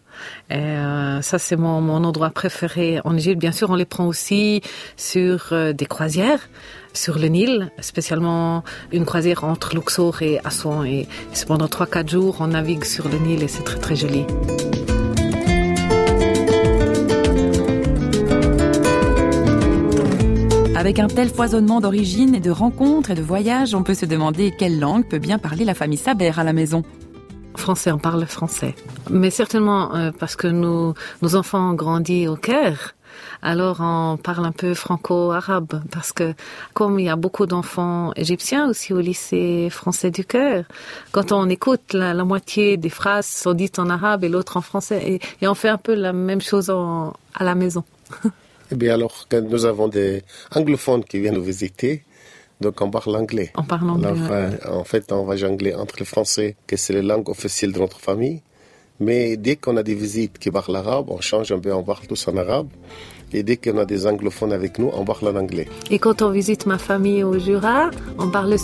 Et, 0.50 0.54
euh, 0.54 1.22
ça, 1.22 1.38
c'est 1.38 1.56
mon, 1.56 1.88
endroit 2.04 2.30
préféré 2.30 3.00
en 3.04 3.16
Égypte. 3.16 3.40
Bien 3.40 3.52
sûr, 3.52 3.70
on 3.70 3.76
les 3.76 3.84
prend 3.84 4.06
aussi 4.06 4.62
sur 4.96 5.52
des 5.74 5.86
croisières 5.86 6.48
sur 6.92 7.18
le 7.18 7.28
Nil, 7.28 7.70
spécialement 7.80 8.64
une 8.92 9.06
croisière 9.06 9.44
entre 9.44 9.74
Luxor 9.74 10.20
et 10.22 10.40
Assouan. 10.44 10.84
Et 10.84 11.08
c'est 11.32 11.48
pendant 11.48 11.66
3-4 11.66 12.10
jours, 12.10 12.36
on 12.40 12.48
navigue 12.48 12.84
sur 12.84 13.08
le 13.08 13.18
Nil 13.18 13.42
et 13.42 13.48
c'est 13.48 13.62
très 13.62 13.78
très 13.78 13.96
joli. 13.96 14.26
Avec 20.82 20.98
un 20.98 21.06
tel 21.06 21.28
foisonnement 21.28 21.80
d'origines 21.80 22.34
et 22.34 22.40
de 22.40 22.50
rencontres 22.50 23.12
et 23.12 23.14
de 23.14 23.22
voyages, 23.22 23.72
on 23.72 23.84
peut 23.84 23.94
se 23.94 24.04
demander 24.04 24.50
quelle 24.50 24.80
langue 24.80 25.06
peut 25.06 25.20
bien 25.20 25.38
parler 25.38 25.64
la 25.64 25.74
famille 25.74 25.96
Saber 25.96 26.32
à 26.36 26.42
la 26.42 26.52
maison. 26.52 26.82
Français, 27.54 27.92
on 27.92 27.98
parle 27.98 28.26
français. 28.26 28.74
Mais 29.08 29.30
certainement 29.30 29.94
euh, 29.94 30.10
parce 30.10 30.34
que 30.34 30.48
nos 30.48 30.96
enfants 31.36 31.70
ont 31.70 31.74
grandi 31.74 32.26
au 32.26 32.34
Caire. 32.34 32.96
Alors 33.42 33.76
on 33.78 34.16
parle 34.16 34.44
un 34.44 34.50
peu 34.50 34.74
franco-arabe 34.74 35.84
parce 35.92 36.10
que 36.10 36.34
comme 36.74 36.98
il 36.98 37.06
y 37.06 37.10
a 37.10 37.14
beaucoup 37.14 37.46
d'enfants 37.46 38.10
égyptiens 38.16 38.68
aussi 38.68 38.92
au 38.92 38.98
lycée 38.98 39.68
français 39.70 40.10
du 40.10 40.24
Caire, 40.24 40.64
quand 41.12 41.30
on 41.30 41.48
écoute 41.48 41.92
la, 41.92 42.12
moitié 42.24 42.76
des 42.76 42.90
phrases 42.90 43.26
sont 43.26 43.54
dites 43.54 43.78
en 43.78 43.88
arabe 43.88 44.24
et 44.24 44.28
l'autre 44.28 44.56
en 44.56 44.62
français 44.62 45.20
et, 45.40 45.46
on 45.46 45.54
fait 45.54 45.68
un 45.68 45.78
peu 45.78 45.94
la 45.94 46.12
même 46.12 46.40
chose 46.40 46.70
à 46.70 47.44
la 47.44 47.54
maison. 47.54 47.84
Eh 48.72 48.74
bien, 48.74 48.94
alors, 48.94 49.26
quand 49.30 49.42
nous 49.42 49.66
avons 49.66 49.88
des 49.88 50.22
anglophones 50.54 51.04
qui 51.04 51.20
viennent 51.20 51.34
nous 51.34 51.42
visiter, 51.42 52.04
donc 52.58 52.80
on 52.80 52.90
parle 52.90 53.14
anglais. 53.16 53.52
On 53.54 53.64
parle 53.64 53.90
anglais. 53.90 54.08
Alors, 54.08 54.32
euh, 54.32 54.80
en 54.80 54.84
fait, 54.84 55.12
on 55.12 55.24
va 55.24 55.36
jongler 55.36 55.74
entre 55.74 55.96
le 55.98 56.06
français, 56.06 56.56
que 56.66 56.78
c'est 56.78 56.94
la 56.94 57.02
langue 57.02 57.28
officielle 57.28 57.72
de 57.72 57.78
notre 57.78 58.00
famille. 58.00 58.40
Mais 58.98 59.36
dès 59.36 59.56
qu'on 59.56 59.76
a 59.76 59.82
des 59.82 59.94
visites 59.94 60.38
qui 60.38 60.50
parlent 60.50 60.76
arabe, 60.76 61.06
on 61.08 61.20
change 61.20 61.52
un 61.52 61.58
peu, 61.58 61.70
on 61.74 61.82
parle 61.82 62.06
tous 62.06 62.28
en 62.28 62.36
arabe. 62.38 62.68
Et 63.34 63.42
dès 63.42 63.58
qu'on 63.58 63.76
a 63.76 63.84
des 63.84 64.06
anglophones 64.06 64.54
avec 64.54 64.78
nous, 64.78 64.90
on 64.94 65.04
parle 65.04 65.28
en 65.28 65.40
anglais. 65.40 65.68
Et 65.90 65.98
quand 65.98 66.22
on 66.22 66.30
visite 66.30 66.64
ma 66.64 66.78
famille 66.78 67.24
au 67.24 67.38
Jura, 67.38 67.90
on 68.18 68.30
parle 68.30 68.50
le 68.50 68.56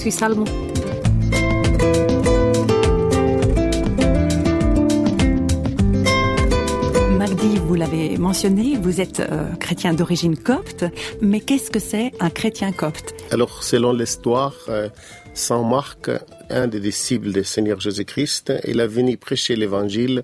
l'avez 7.78 8.18
mentionné, 8.18 8.76
vous 8.76 9.00
êtes 9.00 9.20
euh, 9.20 9.54
chrétien 9.54 9.94
d'origine 9.94 10.36
copte, 10.36 10.84
mais 11.20 11.40
qu'est-ce 11.40 11.70
que 11.70 11.78
c'est 11.78 12.12
un 12.18 12.30
chrétien 12.30 12.72
copte? 12.72 13.14
Alors, 13.30 13.62
selon 13.62 13.92
l'histoire, 13.92 14.54
euh, 14.68 14.88
Saint 15.32 15.62
Marc, 15.62 16.10
un 16.50 16.66
des 16.66 16.80
disciples 16.80 17.30
du 17.30 17.44
Seigneur 17.44 17.78
Jésus-Christ, 17.78 18.52
il 18.66 18.80
a 18.80 18.86
venu 18.86 19.16
prêcher 19.16 19.54
l'évangile 19.54 20.22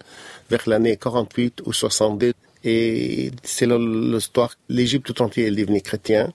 vers 0.51 0.63
l'année 0.67 0.97
48 0.97 1.63
ou 1.65 1.73
62. 1.73 2.33
Et 2.65 3.31
selon 3.45 3.79
l'histoire, 3.79 4.55
l'Égypte 4.69 5.07
tout 5.07 5.23
entier 5.23 5.47
est 5.47 5.51
devenu 5.53 5.81
chrétien. 5.81 6.33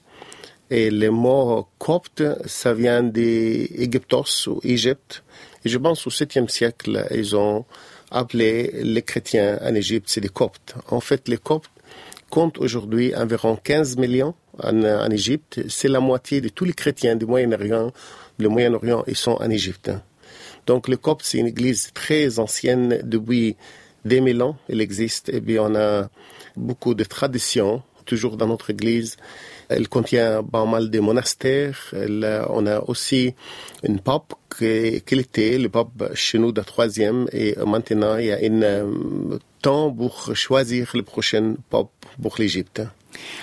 Et 0.70 0.90
le 0.90 1.10
mot 1.10 1.68
copte, 1.80 2.24
ça 2.46 2.74
vient 2.74 3.04
d'Égyptos 3.04 4.48
ou 4.48 4.62
Égypte. 4.64 5.24
Et 5.66 5.70
je 5.70 5.78
pense 5.78 6.08
au 6.08 6.12
7e 6.12 6.48
siècle, 6.48 7.08
ils 7.12 7.36
ont 7.36 7.66
appelé 8.12 8.72
les 8.84 9.02
chrétiens 9.02 9.60
en 9.62 9.74
Égypte, 9.76 10.08
c'est 10.10 10.22
des 10.22 10.30
coptes. 10.30 10.76
En 10.90 11.00
fait, 11.00 11.28
les 11.28 11.38
coptes 11.38 11.72
comptent 12.30 12.60
aujourd'hui 12.60 13.16
environ 13.16 13.56
15 13.56 13.98
millions 13.98 14.36
en, 14.64 15.10
Égypte. 15.10 15.62
C'est 15.68 15.88
la 15.88 16.00
moitié 16.00 16.42
de 16.42 16.50
tous 16.50 16.66
les 16.66 16.74
chrétiens 16.74 17.16
du 17.16 17.26
Moyen-Orient. 17.26 17.92
Le 18.38 18.50
Moyen-Orient, 18.50 19.04
ils 19.08 19.16
sont 19.16 19.38
en 19.40 19.50
Égypte. 19.50 19.92
Donc, 20.68 20.88
le 20.88 20.98
copte, 20.98 21.26
c'est 21.26 21.40
une 21.40 21.48
église 21.48 21.92
très 21.94 22.40
ancienne 22.40 23.00
depuis 23.04 23.56
des 24.06 24.22
mille 24.22 24.42
ans. 24.42 24.58
Elle 24.70 24.82
existe. 24.82 25.30
Et 25.30 25.40
bien, 25.40 25.64
on 25.64 25.76
a 25.76 26.10
beaucoup 26.56 26.94
de 26.94 27.04
traditions 27.04 27.82
toujours 28.06 28.38
dans 28.38 28.48
notre 28.48 28.70
église. 28.70 29.18
Elle 29.70 29.88
contient 29.88 30.44
pas 30.44 30.66
mal 30.66 30.90
de 30.90 31.00
monastères. 31.00 31.80
Elle, 31.94 32.44
on 32.50 32.66
a 32.66 32.80
aussi 32.82 33.34
une 33.84 34.00
pape 34.00 34.34
qui, 34.58 35.02
qui 35.06 35.16
était 35.16 35.58
le 35.58 35.70
pape 35.70 36.12
chez 36.16 36.40
nous 36.40 36.52
de 36.52 36.62
troisième. 36.62 37.28
Et 37.32 37.56
maintenant, 37.66 38.18
il 38.18 38.26
y 38.26 38.32
a 38.32 38.38
un 38.38 38.62
euh, 38.64 39.38
temps 39.62 39.92
pour 39.92 40.36
choisir 40.36 40.92
le 40.96 41.04
prochain 41.04 41.56
pape 41.70 41.90
pour 42.22 42.36
l'Égypte. 42.40 42.82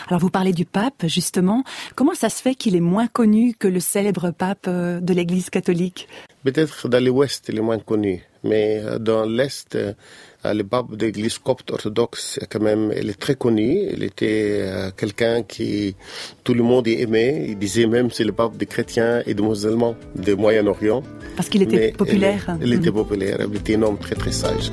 Alors 0.09 0.21
vous 0.21 0.31
parlez 0.31 0.53
du 0.53 0.65
pape, 0.65 1.07
justement. 1.07 1.65
Comment 1.95 2.15
ça 2.15 2.29
se 2.29 2.43
fait 2.43 2.55
qu'il 2.55 2.77
est 2.77 2.81
moins 2.81 3.07
connu 3.07 3.55
que 3.55 3.69
le 3.69 3.81
célèbre 3.81 4.31
pape 4.31 4.67
euh, 4.69 5.01
de 5.01 5.13
l'Église 5.13 5.51
catholique? 5.51 6.09
Peut-être 6.45 6.89
dans 6.89 7.05
l'Ouest, 7.05 7.47
il 7.49 7.59
est 7.59 7.63
moins 7.63 7.79
connu. 7.79 8.23
Mais 8.47 8.81
euh, 8.85 8.99
dans 8.99 9.25
l'Est, 9.25 9.77
le 10.55 10.63
pape 10.63 10.95
de 10.95 11.07
l'Église 11.07 11.39
copte 11.39 11.71
orthodoxe, 11.71 12.39
quand 12.51 12.61
même, 12.61 12.93
il 12.97 13.11
est 13.11 13.19
très 13.19 13.35
connu. 13.35 13.89
Il 13.93 14.03
était 14.03 14.61
euh, 14.63 14.91
quelqu'un 14.97 15.43
qui 15.43 15.97
tout 16.45 16.55
le 16.55 16.63
monde 16.63 16.89
aimait. 16.89 17.47
Il 17.49 17.59
disait 17.59 17.87
même 17.87 18.11
c'est 18.11 18.25
le 18.25 18.33
pape 18.33 18.57
des 18.57 18.67
chrétiens 18.67 19.23
et 19.27 19.35
des 19.35 19.43
musulmans 19.43 19.97
du 20.15 20.35
Moyen-Orient. 20.35 21.03
Parce 21.37 21.49
qu'il 21.49 21.63
était 21.63 21.77
Mais 21.77 21.93
populaire. 21.93 22.57
Il, 22.61 22.69
il 22.69 22.75
était 22.75 22.93
populaire. 22.93 23.39
Il 23.49 23.57
était 23.57 23.77
un 23.77 23.83
homme 23.83 23.99
très 23.99 24.15
très 24.15 24.33
sage. 24.33 24.71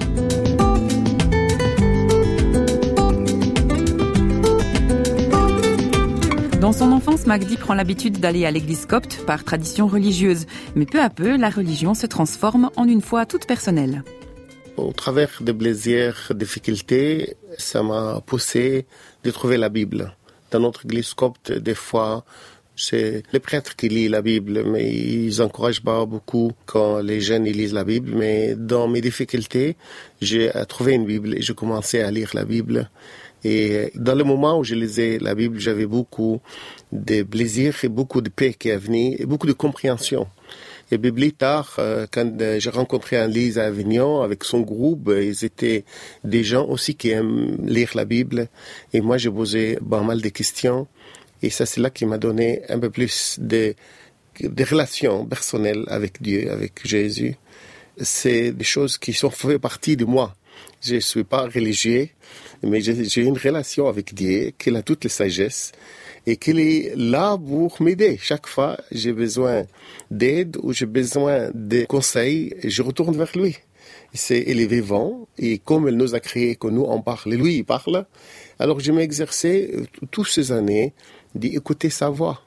Dans 6.63 6.71
son 6.71 6.93
enfance, 6.93 7.25
Magdi 7.25 7.57
prend 7.57 7.73
l'habitude 7.73 8.21
d'aller 8.21 8.45
à 8.45 8.51
l'église 8.51 8.85
copte 8.85 9.25
par 9.25 9.43
tradition 9.43 9.85
religieuse. 9.85 10.45
Mais 10.75 10.85
peu 10.85 11.01
à 11.01 11.09
peu, 11.09 11.35
la 11.35 11.49
religion 11.49 11.93
se 11.93 12.05
transforme 12.07 12.71
en 12.77 12.87
une 12.87 13.01
foi 13.01 13.25
toute 13.25 13.45
personnelle. 13.45 14.01
Au 14.77 14.93
travers 14.93 15.39
de 15.41 15.51
plusieurs 15.51 16.31
difficultés, 16.33 17.35
ça 17.57 17.83
m'a 17.83 18.21
poussé 18.25 18.85
de 19.25 19.31
trouver 19.31 19.57
la 19.57 19.67
Bible. 19.67 20.15
Dans 20.51 20.61
notre 20.61 20.85
église 20.85 21.13
copte, 21.13 21.51
des 21.51 21.75
fois, 21.75 22.23
c'est 22.77 23.23
les 23.33 23.41
prêtres 23.41 23.75
qui 23.75 23.89
lisent 23.89 24.11
la 24.11 24.21
Bible, 24.21 24.63
mais 24.65 24.89
ils 24.89 25.41
encouragent 25.41 25.83
pas 25.83 26.05
beaucoup 26.05 26.53
quand 26.65 26.99
les 26.99 27.19
jeunes 27.19 27.43
lisent 27.43 27.73
la 27.73 27.83
Bible. 27.83 28.13
Mais 28.15 28.55
dans 28.55 28.87
mes 28.87 29.01
difficultés, 29.01 29.75
j'ai 30.21 30.49
trouvé 30.69 30.93
une 30.93 31.05
Bible 31.05 31.35
et 31.35 31.41
j'ai 31.41 31.55
commencé 31.55 31.99
à 31.99 32.09
lire 32.09 32.29
la 32.33 32.45
Bible. 32.45 32.89
Et 33.43 33.91
dans 33.95 34.15
le 34.15 34.23
moment 34.23 34.59
où 34.59 34.63
je 34.63 34.75
lisais 34.75 35.17
la 35.19 35.35
Bible, 35.35 35.59
j'avais 35.59 35.85
beaucoup 35.85 36.41
de 36.91 37.23
plaisir 37.23 37.75
et 37.83 37.89
beaucoup 37.89 38.21
de 38.21 38.29
paix 38.29 38.53
qui 38.53 38.69
est 38.69 38.77
venu 38.77 39.15
et 39.19 39.25
beaucoup 39.25 39.47
de 39.47 39.53
compréhension. 39.53 40.27
Et 40.91 40.97
plus 40.97 41.33
tard, 41.33 41.75
euh, 41.79 42.05
quand 42.11 42.39
euh, 42.39 42.59
j'ai 42.59 42.69
rencontré 42.69 43.17
Annelise 43.17 43.57
à 43.57 43.65
Avignon 43.65 44.21
avec 44.21 44.43
son 44.43 44.61
groupe, 44.61 45.07
euh, 45.07 45.23
ils 45.23 45.43
étaient 45.43 45.85
des 46.23 46.43
gens 46.43 46.67
aussi 46.67 46.93
qui 46.95 47.09
aiment 47.09 47.57
lire 47.65 47.91
la 47.95 48.05
Bible. 48.05 48.47
Et 48.93 49.01
moi, 49.01 49.17
j'ai 49.17 49.31
posé 49.31 49.79
pas 49.89 50.01
mal 50.01 50.21
de 50.21 50.29
questions. 50.29 50.87
Et 51.41 51.49
ça, 51.49 51.65
c'est 51.65 51.81
là 51.81 51.89
qui 51.89 52.05
m'a 52.05 52.19
donné 52.19 52.61
un 52.69 52.77
peu 52.77 52.91
plus 52.91 53.37
de, 53.39 53.73
de 54.39 54.63
relations 54.63 55.25
personnelles 55.25 55.83
avec 55.87 56.21
Dieu, 56.21 56.51
avec 56.51 56.85
Jésus. 56.85 57.35
C'est 57.97 58.51
des 58.51 58.63
choses 58.63 58.97
qui 58.99 59.13
sont 59.13 59.31
fait 59.31 59.59
partie 59.59 59.97
de 59.97 60.05
moi. 60.05 60.35
Je 60.85 60.97
suis 60.97 61.23
pas 61.23 61.43
religieux, 61.43 62.09
mais 62.61 62.81
j'ai 62.81 63.21
une 63.21 63.37
relation 63.37 63.87
avec 63.87 64.13
Dieu, 64.13 64.51
qu'il 64.57 64.75
a 64.75 64.81
toutes 64.81 65.05
les 65.05 65.09
sagesses 65.09 65.71
et 66.27 66.35
qu'il 66.35 66.59
est 66.59 66.93
là 66.97 67.37
pour 67.37 67.81
m'aider. 67.81 68.19
Chaque 68.21 68.47
fois 68.47 68.77
j'ai 68.91 69.13
besoin 69.13 69.63
d'aide 70.11 70.57
ou 70.61 70.73
j'ai 70.73 70.85
besoin 70.85 71.51
de 71.53 71.85
conseils, 71.85 72.53
je 72.65 72.81
retourne 72.81 73.15
vers 73.15 73.31
lui. 73.33 73.55
C'est, 74.13 74.43
il 74.45 74.59
est 74.59 74.65
vivant 74.65 75.25
et 75.37 75.57
comme 75.57 75.87
il 75.87 75.95
nous 75.95 76.15
a 76.15 76.19
créé, 76.19 76.57
que 76.57 76.67
nous 76.67 76.83
on 76.83 77.01
parle, 77.01 77.33
lui 77.33 77.55
il 77.55 77.63
parle. 77.63 78.05
Alors 78.59 78.81
je 78.81 78.91
exercé 78.91 79.71
euh, 79.73 79.85
toutes 80.11 80.27
ces 80.27 80.51
années 80.51 80.93
d'écouter 81.33 81.89
sa 81.89 82.09
voix. 82.09 82.41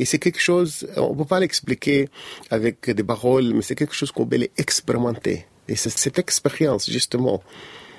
Et 0.00 0.04
c'est 0.04 0.18
quelque 0.18 0.40
chose, 0.40 0.88
on 0.96 1.12
ne 1.12 1.18
peut 1.18 1.26
pas 1.26 1.38
l'expliquer 1.38 2.08
avec 2.50 2.90
des 2.90 3.04
paroles, 3.04 3.54
mais 3.54 3.62
c'est 3.62 3.76
quelque 3.76 3.94
chose 3.94 4.10
qu'on 4.10 4.26
peut 4.26 4.48
expérimenter. 4.56 5.46
Et 5.68 5.76
cette 5.76 6.18
expérience, 6.18 6.90
justement, 6.90 7.42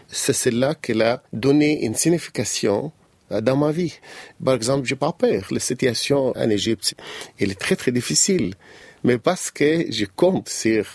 c'est 0.07 0.33
celle-là 0.33 0.75
qu'elle 0.75 1.01
a 1.01 1.23
donné 1.31 1.85
une 1.85 1.95
signification 1.95 2.91
euh, 3.31 3.41
dans 3.41 3.57
ma 3.57 3.71
vie. 3.71 3.99
Par 4.43 4.53
exemple, 4.53 4.85
j'ai 4.85 4.95
pas 4.95 5.13
peur. 5.13 5.47
La 5.51 5.59
situation 5.59 6.33
en 6.35 6.49
Égypte, 6.49 6.95
elle 7.39 7.51
est 7.51 7.59
très 7.59 7.75
très 7.75 7.91
difficile. 7.91 8.53
Mais 9.03 9.17
parce 9.17 9.51
que 9.51 9.91
je 9.91 10.05
compte 10.05 10.49
sur 10.49 10.85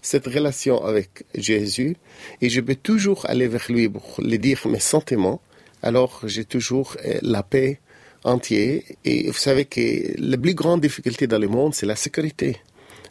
cette 0.00 0.26
relation 0.26 0.84
avec 0.84 1.24
Jésus 1.34 1.96
et 2.40 2.48
je 2.48 2.60
peux 2.60 2.76
toujours 2.76 3.26
aller 3.26 3.48
vers 3.48 3.66
lui 3.68 3.88
pour 3.88 4.20
lui 4.22 4.38
dire 4.38 4.60
mes 4.66 4.80
sentiments, 4.80 5.40
alors 5.82 6.20
j'ai 6.24 6.44
toujours 6.44 6.96
euh, 7.04 7.18
la 7.22 7.42
paix 7.42 7.80
entière. 8.24 8.82
Et 9.04 9.26
vous 9.28 9.32
savez 9.38 9.64
que 9.64 10.14
la 10.18 10.36
plus 10.36 10.54
grande 10.54 10.80
difficulté 10.80 11.26
dans 11.26 11.38
le 11.38 11.48
monde, 11.48 11.74
c'est 11.74 11.86
la 11.86 11.96
sécurité. 11.96 12.56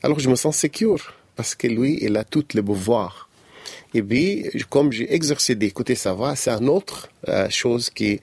Alors 0.03 0.19
je 0.19 0.29
me 0.29 0.35
sens 0.35 0.55
sécure 0.57 1.16
parce 1.37 1.55
que 1.55 1.67
lui, 1.67 1.99
il 2.01 2.17
a 2.17 2.23
toutes 2.23 2.53
les 2.55 2.63
pouvoirs. 2.63 3.27
Et 3.93 4.03
puis, 4.03 4.45
comme 4.69 4.91
j'ai 4.91 5.13
exercé 5.13 5.55
d'écouter 5.55 5.95
sa 5.95 6.13
voix, 6.13 6.35
c'est 6.35 6.51
une 6.51 6.69
autre 6.69 7.09
euh, 7.29 7.49
chose 7.49 7.89
que 7.89 8.17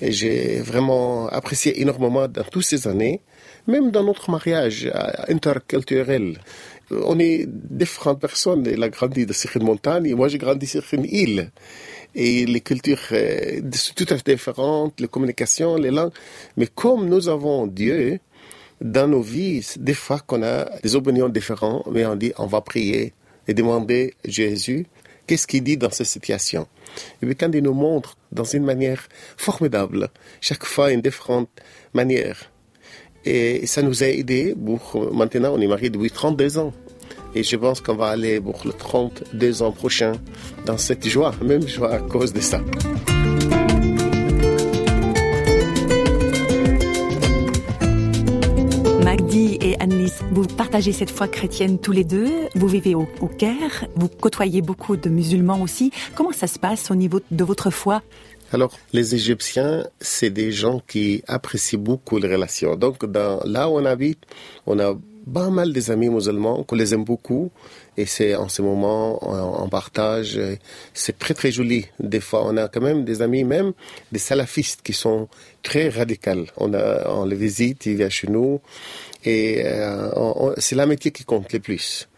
j'ai 0.00 0.60
vraiment 0.60 1.28
apprécié 1.28 1.80
énormément 1.80 2.28
dans 2.28 2.44
toutes 2.44 2.64
ces 2.64 2.86
années, 2.86 3.20
même 3.66 3.90
dans 3.90 4.04
notre 4.04 4.30
mariage 4.30 4.86
euh, 4.86 5.34
interculturel. 5.34 6.38
On 6.90 7.18
est 7.18 7.46
différentes 7.48 8.20
personnes. 8.20 8.64
Il 8.70 8.82
a 8.82 8.88
grandi 8.88 9.26
sur 9.32 9.50
une 9.56 9.64
montagne 9.64 10.06
et 10.06 10.14
moi 10.14 10.28
j'ai 10.28 10.38
grandi 10.38 10.66
sur 10.66 10.84
une 10.92 11.04
île. 11.04 11.50
Et 12.14 12.46
les 12.46 12.60
cultures 12.60 13.06
euh, 13.12 13.60
sont 13.72 13.94
tout 13.94 14.06
à 14.08 14.16
fait 14.16 14.34
différentes, 14.34 14.98
les 15.00 15.08
communications, 15.08 15.76
les 15.76 15.90
langues. 15.90 16.12
Mais 16.56 16.66
comme 16.66 17.08
nous 17.08 17.28
avons 17.28 17.66
Dieu, 17.66 18.20
dans 18.80 19.08
nos 19.08 19.22
vies, 19.22 19.66
des 19.78 19.94
fois 19.94 20.20
qu'on 20.20 20.42
a 20.42 20.66
des 20.82 20.94
opinions 20.94 21.28
différentes, 21.28 21.86
mais 21.90 22.06
on 22.06 22.16
dit 22.16 22.32
on 22.38 22.46
va 22.46 22.60
prier 22.60 23.12
et 23.46 23.54
demander 23.54 24.14
Jésus 24.24 24.86
Qu'est-ce 25.28 25.46
qu'il 25.46 25.62
dit 25.62 25.76
dans 25.76 25.90
cette 25.90 26.06
situation? 26.06 26.66
Et 27.20 27.26
puis 27.26 27.36
quand 27.36 27.50
il 27.52 27.62
nous 27.62 27.74
montre 27.74 28.16
dans 28.32 28.44
une 28.44 28.64
manière 28.64 29.06
formidable, 29.36 30.08
chaque 30.40 30.64
fois 30.64 30.90
une 30.90 31.02
différente 31.02 31.50
manière. 31.92 32.50
Et 33.26 33.66
ça 33.66 33.82
nous 33.82 34.02
a 34.02 34.06
aidé 34.06 34.54
pour, 34.56 35.12
maintenant 35.12 35.52
on 35.54 35.60
est 35.60 35.66
mariés 35.66 35.90
depuis 35.90 36.10
32 36.10 36.56
ans. 36.56 36.72
Et 37.34 37.42
je 37.42 37.56
pense 37.56 37.82
qu'on 37.82 37.94
va 37.94 38.06
aller 38.06 38.40
pour 38.40 38.62
le 38.64 38.72
32 38.72 39.62
ans 39.62 39.70
prochain 39.70 40.12
dans 40.64 40.78
cette 40.78 41.06
joie, 41.06 41.34
même 41.42 41.68
joie 41.68 41.92
à 41.92 41.98
cause 41.98 42.32
de 42.32 42.40
ça. 42.40 42.62
Vous 50.30 50.46
partagez 50.46 50.92
cette 50.92 51.10
foi 51.10 51.26
chrétienne 51.26 51.78
tous 51.78 51.92
les 51.92 52.04
deux, 52.04 52.28
vous 52.54 52.68
vivez 52.68 52.94
au, 52.94 53.06
Caire, 53.38 53.86
vous 53.96 54.08
côtoyez 54.08 54.60
beaucoup 54.60 54.96
de 54.96 55.08
musulmans 55.08 55.62
aussi. 55.62 55.90
Comment 56.14 56.32
ça 56.32 56.46
se 56.46 56.58
passe 56.58 56.90
au 56.90 56.94
niveau 56.94 57.20
de 57.30 57.44
votre 57.44 57.70
foi? 57.70 58.02
Alors, 58.52 58.70
les 58.92 59.14
Égyptiens, 59.14 59.86
c'est 60.00 60.30
des 60.30 60.52
gens 60.52 60.82
qui 60.86 61.22
apprécient 61.28 61.78
beaucoup 61.78 62.18
les 62.18 62.28
relations. 62.28 62.76
Donc, 62.76 63.02
là 63.04 63.70
où 63.70 63.78
on 63.78 63.84
habite, 63.86 64.18
on 64.66 64.78
a 64.78 64.94
pas 65.32 65.50
mal 65.50 65.72
des 65.72 65.90
amis 65.90 66.08
musulmans 66.08 66.62
qu'on 66.62 66.76
les 66.76 66.94
aime 66.94 67.04
beaucoup. 67.04 67.50
Et 67.96 68.06
c'est 68.06 68.34
en 68.34 68.48
ce 68.48 68.62
moment, 68.62 69.18
on, 69.62 69.68
partage. 69.68 70.40
C'est 70.94 71.18
très, 71.18 71.34
très 71.34 71.50
joli. 71.50 71.86
Des 71.98 72.20
fois, 72.20 72.44
on 72.46 72.56
a 72.56 72.68
quand 72.68 72.80
même 72.80 73.04
des 73.04 73.22
amis, 73.22 73.44
même 73.44 73.72
des 74.12 74.18
salafistes 74.18 74.82
qui 74.82 74.92
sont 74.92 75.28
très 75.62 75.88
radicaux. 75.88 76.46
On 76.56 77.24
les 77.24 77.36
visite, 77.36 77.86
ils 77.86 77.96
viennent 77.96 78.10
chez 78.10 78.28
nous. 78.28 78.60
Et 79.24 79.62
euh, 79.64 80.54
c'est 80.58 80.76
l'amitié 80.76 81.10
qui 81.10 81.24
compte 81.24 81.52
le 81.52 81.60
plus. 81.60 82.08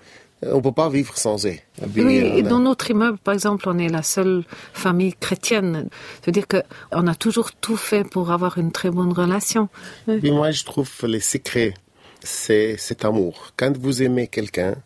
On 0.43 0.57
ne 0.57 0.61
peut 0.61 0.73
pas 0.73 0.89
vivre 0.89 1.17
sans 1.19 1.45
eux. 1.47 1.57
Oui, 1.97 2.17
et 2.17 2.43
dans 2.43 2.61
notre 2.61 2.91
immeuble, 2.91 3.19
par 3.19 3.35
exemple, 3.35 3.69
on 3.69 3.79
est 3.79 3.89
la 3.89 4.03
seule 4.03 4.45
famille 4.73 5.13
chrétienne. 5.13 5.89
C'est-à-dire 6.23 6.47
qu'on 6.49 7.07
a 7.07 7.15
toujours 7.15 7.53
tout 7.53 7.77
fait 7.77 8.05
pour 8.05 8.31
avoir 8.31 8.57
une 8.57 8.73
très 8.73 8.91
bonne 8.91 9.13
relation. 9.13 9.69
Oui. 10.09 10.31
moi, 10.31 10.51
je 10.51 10.65
trouve 10.65 10.91
le 11.03 11.21
secret, 11.21 11.75
c'est 12.23 12.79
cet 12.79 13.05
amour. 13.05 13.53
Quand 13.57 13.77
vous 13.77 14.03
aimez 14.03 14.29
quelqu'un, 14.29 14.77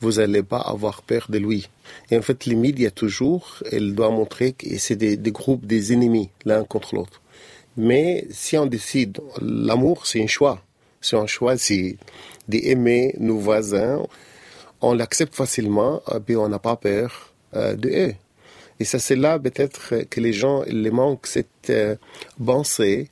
vous 0.00 0.14
n'allez 0.14 0.42
pas 0.42 0.58
avoir 0.58 1.02
peur 1.02 1.26
de 1.28 1.38
lui. 1.38 1.68
Et 2.10 2.18
en 2.18 2.22
fait, 2.22 2.44
les 2.46 2.56
médias, 2.56 2.90
toujours, 2.90 3.62
elle 3.70 3.94
doit 3.94 4.10
montrer 4.10 4.52
que 4.52 4.66
c'est 4.78 4.96
des, 4.96 5.16
des 5.16 5.32
groupes, 5.32 5.64
des 5.64 5.92
ennemis, 5.92 6.30
l'un 6.44 6.64
contre 6.64 6.96
l'autre. 6.96 7.22
Mais 7.76 8.26
si 8.30 8.58
on 8.58 8.66
décide, 8.66 9.20
l'amour, 9.40 10.06
c'est 10.06 10.22
un 10.22 10.26
choix 10.26 10.60
si 11.04 11.14
on 11.14 11.26
choisit 11.26 11.98
d'aimer 12.48 13.14
nos 13.18 13.38
voisins, 13.38 14.02
on 14.80 14.94
l'accepte 14.94 15.34
facilement, 15.34 16.02
et 16.14 16.20
puis 16.20 16.36
on 16.36 16.48
n'a 16.48 16.58
pas 16.58 16.76
peur 16.76 17.32
euh, 17.54 17.74
de 17.74 17.88
eux. 17.88 18.14
Et 18.80 18.84
ça, 18.84 18.98
c'est 18.98 19.16
là 19.16 19.38
peut-être 19.38 20.04
que 20.10 20.20
les 20.20 20.32
gens, 20.32 20.62
les 20.66 20.90
manquent 20.90 21.26
cette 21.26 21.70
euh, 21.70 21.96
pensée. 22.44 23.10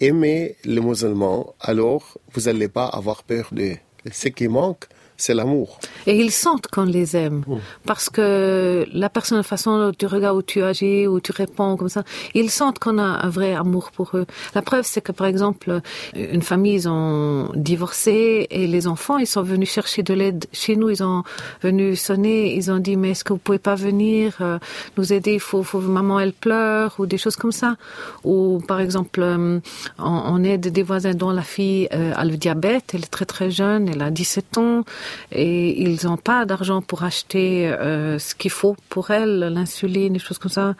Aimer 0.00 0.56
les 0.64 0.80
musulmans, 0.80 1.54
alors 1.60 2.18
vous 2.32 2.42
n'allez 2.42 2.68
pas 2.68 2.86
avoir 2.86 3.22
peur 3.22 3.48
d'eux. 3.52 3.76
Ce 4.10 4.28
qui 4.28 4.48
manque, 4.48 4.86
c'est 5.22 5.34
l'amour. 5.34 5.78
Et 6.08 6.16
ils 6.16 6.32
sentent 6.32 6.66
qu'on 6.66 6.84
les 6.84 7.16
aime. 7.16 7.44
Mm. 7.46 7.58
Parce 7.86 8.10
que 8.10 8.84
la 8.92 9.08
personne, 9.08 9.38
la 9.38 9.44
façon 9.44 9.78
dont 9.78 9.92
tu 9.96 10.06
regardes, 10.06 10.36
où 10.36 10.42
tu 10.42 10.62
agis, 10.62 11.06
où 11.06 11.20
tu 11.20 11.30
réponds, 11.30 11.76
comme 11.76 11.88
ça, 11.88 12.02
ils 12.34 12.50
sentent 12.50 12.80
qu'on 12.80 12.98
a 12.98 13.04
un 13.26 13.28
vrai 13.28 13.54
amour 13.54 13.92
pour 13.92 14.10
eux. 14.14 14.26
La 14.56 14.62
preuve, 14.62 14.84
c'est 14.84 15.00
que 15.00 15.12
par 15.12 15.28
exemple, 15.28 15.80
une 16.16 16.42
famille, 16.42 16.74
ils 16.74 16.88
ont 16.88 17.50
divorcé 17.54 18.48
et 18.50 18.66
les 18.66 18.88
enfants, 18.88 19.18
ils 19.18 19.28
sont 19.28 19.42
venus 19.42 19.70
chercher 19.70 20.02
de 20.02 20.12
l'aide 20.12 20.46
chez 20.52 20.74
nous. 20.74 20.90
Ils 20.90 21.04
ont 21.04 21.22
venu 21.62 21.94
sonner, 21.94 22.56
ils 22.56 22.72
ont 22.72 22.78
dit, 22.78 22.96
mais 22.96 23.10
est-ce 23.10 23.22
que 23.22 23.32
vous 23.32 23.38
pouvez 23.38 23.60
pas 23.60 23.76
venir 23.76 24.38
euh, 24.40 24.58
nous 24.96 25.12
aider? 25.12 25.34
Il 25.34 25.40
faut, 25.40 25.62
faut, 25.62 25.80
maman, 25.80 26.18
elle 26.18 26.32
pleure, 26.32 26.96
ou 26.98 27.06
des 27.06 27.18
choses 27.18 27.36
comme 27.36 27.52
ça. 27.52 27.76
Ou 28.24 28.60
par 28.66 28.80
exemple, 28.80 29.20
euh, 29.22 29.60
on, 30.00 30.42
aide 30.42 30.66
des 30.72 30.82
voisins 30.82 31.14
dont 31.14 31.30
la 31.30 31.42
fille 31.42 31.88
euh, 31.94 32.12
a 32.16 32.24
le 32.24 32.36
diabète, 32.36 32.90
elle 32.94 33.04
est 33.04 33.14
très 33.18 33.24
très 33.24 33.52
jeune, 33.52 33.88
elle 33.88 34.02
a 34.02 34.10
17 34.10 34.58
ans 34.58 34.82
et 35.30 35.82
ils 35.82 36.06
n'ont 36.06 36.16
pas 36.16 36.44
d'argent 36.44 36.82
pour 36.82 37.04
acheter 37.04 37.68
euh, 37.68 38.18
ce 38.18 38.34
qu'il 38.34 38.50
faut 38.50 38.76
pour 38.88 39.10
elle, 39.10 39.38
l'insuline, 39.52 40.12
des 40.14 40.18
choses 40.18 40.38
comme 40.38 40.50
ça. 40.50 40.74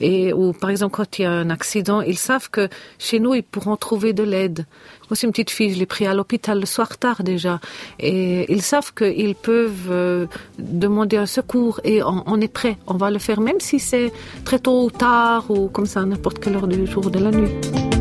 Et 0.00 0.32
ou 0.32 0.52
par 0.52 0.70
exemple 0.70 0.94
quand 0.96 1.18
il 1.18 1.22
y 1.22 1.24
a 1.24 1.32
un 1.32 1.50
accident, 1.50 2.00
ils 2.00 2.18
savent 2.18 2.50
que 2.50 2.68
chez 2.98 3.18
nous 3.18 3.34
ils 3.34 3.42
pourront 3.42 3.76
trouver 3.76 4.12
de 4.12 4.22
l'aide. 4.22 4.66
Moi, 5.08 5.16
c'est 5.16 5.26
une 5.26 5.32
petite 5.32 5.50
fille, 5.50 5.72
je 5.72 5.78
l'ai 5.78 5.86
pris 5.86 6.06
à 6.06 6.14
l'hôpital 6.14 6.58
le 6.58 6.66
soir 6.66 6.98
tard 6.98 7.22
déjà. 7.22 7.60
Et 8.00 8.52
ils 8.52 8.62
savent 8.62 8.92
qu'ils 8.92 9.36
peuvent 9.36 9.88
euh, 9.90 10.26
demander 10.58 11.16
un 11.16 11.26
secours 11.26 11.80
et 11.84 12.02
on, 12.02 12.24
on, 12.26 12.40
est 12.40 12.52
prêt. 12.52 12.76
On 12.88 12.96
va 12.96 13.10
le 13.10 13.20
faire 13.20 13.40
même 13.40 13.60
si 13.60 13.78
c'est 13.78 14.12
très 14.44 14.58
tôt 14.58 14.84
ou 14.84 14.90
tard 14.90 15.48
ou 15.50 15.68
comme 15.68 15.86
ça, 15.86 16.04
n'importe 16.04 16.40
quelle 16.40 16.56
heure 16.56 16.66
du 16.66 16.86
jour 16.86 17.06
ou 17.06 17.10
de 17.10 17.20
la 17.20 17.30
nuit. 17.30 17.95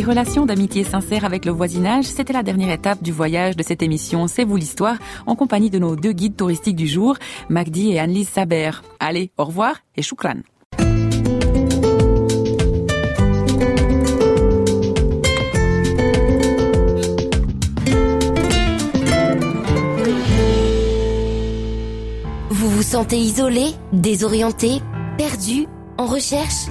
Les 0.00 0.06
relations 0.06 0.46
d'amitié 0.46 0.82
sincère 0.82 1.26
avec 1.26 1.44
le 1.44 1.52
voisinage, 1.52 2.06
c'était 2.06 2.32
la 2.32 2.42
dernière 2.42 2.70
étape 2.70 3.02
du 3.02 3.12
voyage 3.12 3.54
de 3.54 3.62
cette 3.62 3.82
émission 3.82 4.28
C'est 4.28 4.44
vous 4.44 4.56
l'histoire, 4.56 4.96
en 5.26 5.36
compagnie 5.36 5.68
de 5.68 5.78
nos 5.78 5.94
deux 5.94 6.12
guides 6.12 6.36
touristiques 6.36 6.74
du 6.74 6.88
jour, 6.88 7.18
Magdi 7.50 7.92
et 7.92 8.00
Annelise 8.00 8.30
Saber. 8.30 8.70
Allez, 8.98 9.30
au 9.36 9.44
revoir 9.44 9.74
et 9.96 10.00
choukran. 10.00 10.36
Vous 22.48 22.70
vous 22.70 22.82
sentez 22.82 23.18
isolé, 23.18 23.66
désorienté, 23.92 24.80
perdu, 25.18 25.66
en 25.98 26.06
recherche 26.06 26.70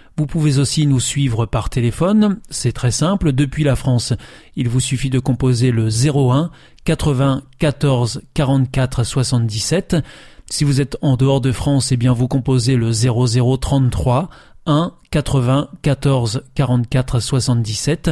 Vous 0.17 0.25
pouvez 0.25 0.59
aussi 0.59 0.85
nous 0.87 0.99
suivre 0.99 1.45
par 1.45 1.69
téléphone, 1.69 2.39
c'est 2.49 2.73
très 2.73 2.91
simple, 2.91 3.31
depuis 3.31 3.63
la 3.63 3.75
France. 3.75 4.13
Il 4.55 4.69
vous 4.69 4.79
suffit 4.79 5.09
de 5.09 5.19
composer 5.19 5.71
le 5.71 5.87
01 5.87 6.51
80 6.83 7.43
14 7.59 8.21
44 8.33 9.03
77. 9.03 9.97
Si 10.49 10.63
vous 10.63 10.81
êtes 10.81 10.97
en 11.01 11.15
dehors 11.15 11.39
de 11.39 11.51
France, 11.51 11.91
eh 11.91 11.97
bien 11.97 12.13
vous 12.13 12.27
composez 12.27 12.75
le 12.75 12.91
0033 12.91 14.29
1 14.65 14.91
80 15.09 15.69
14 15.81 16.43
44 16.55 17.19
77. 17.19 18.11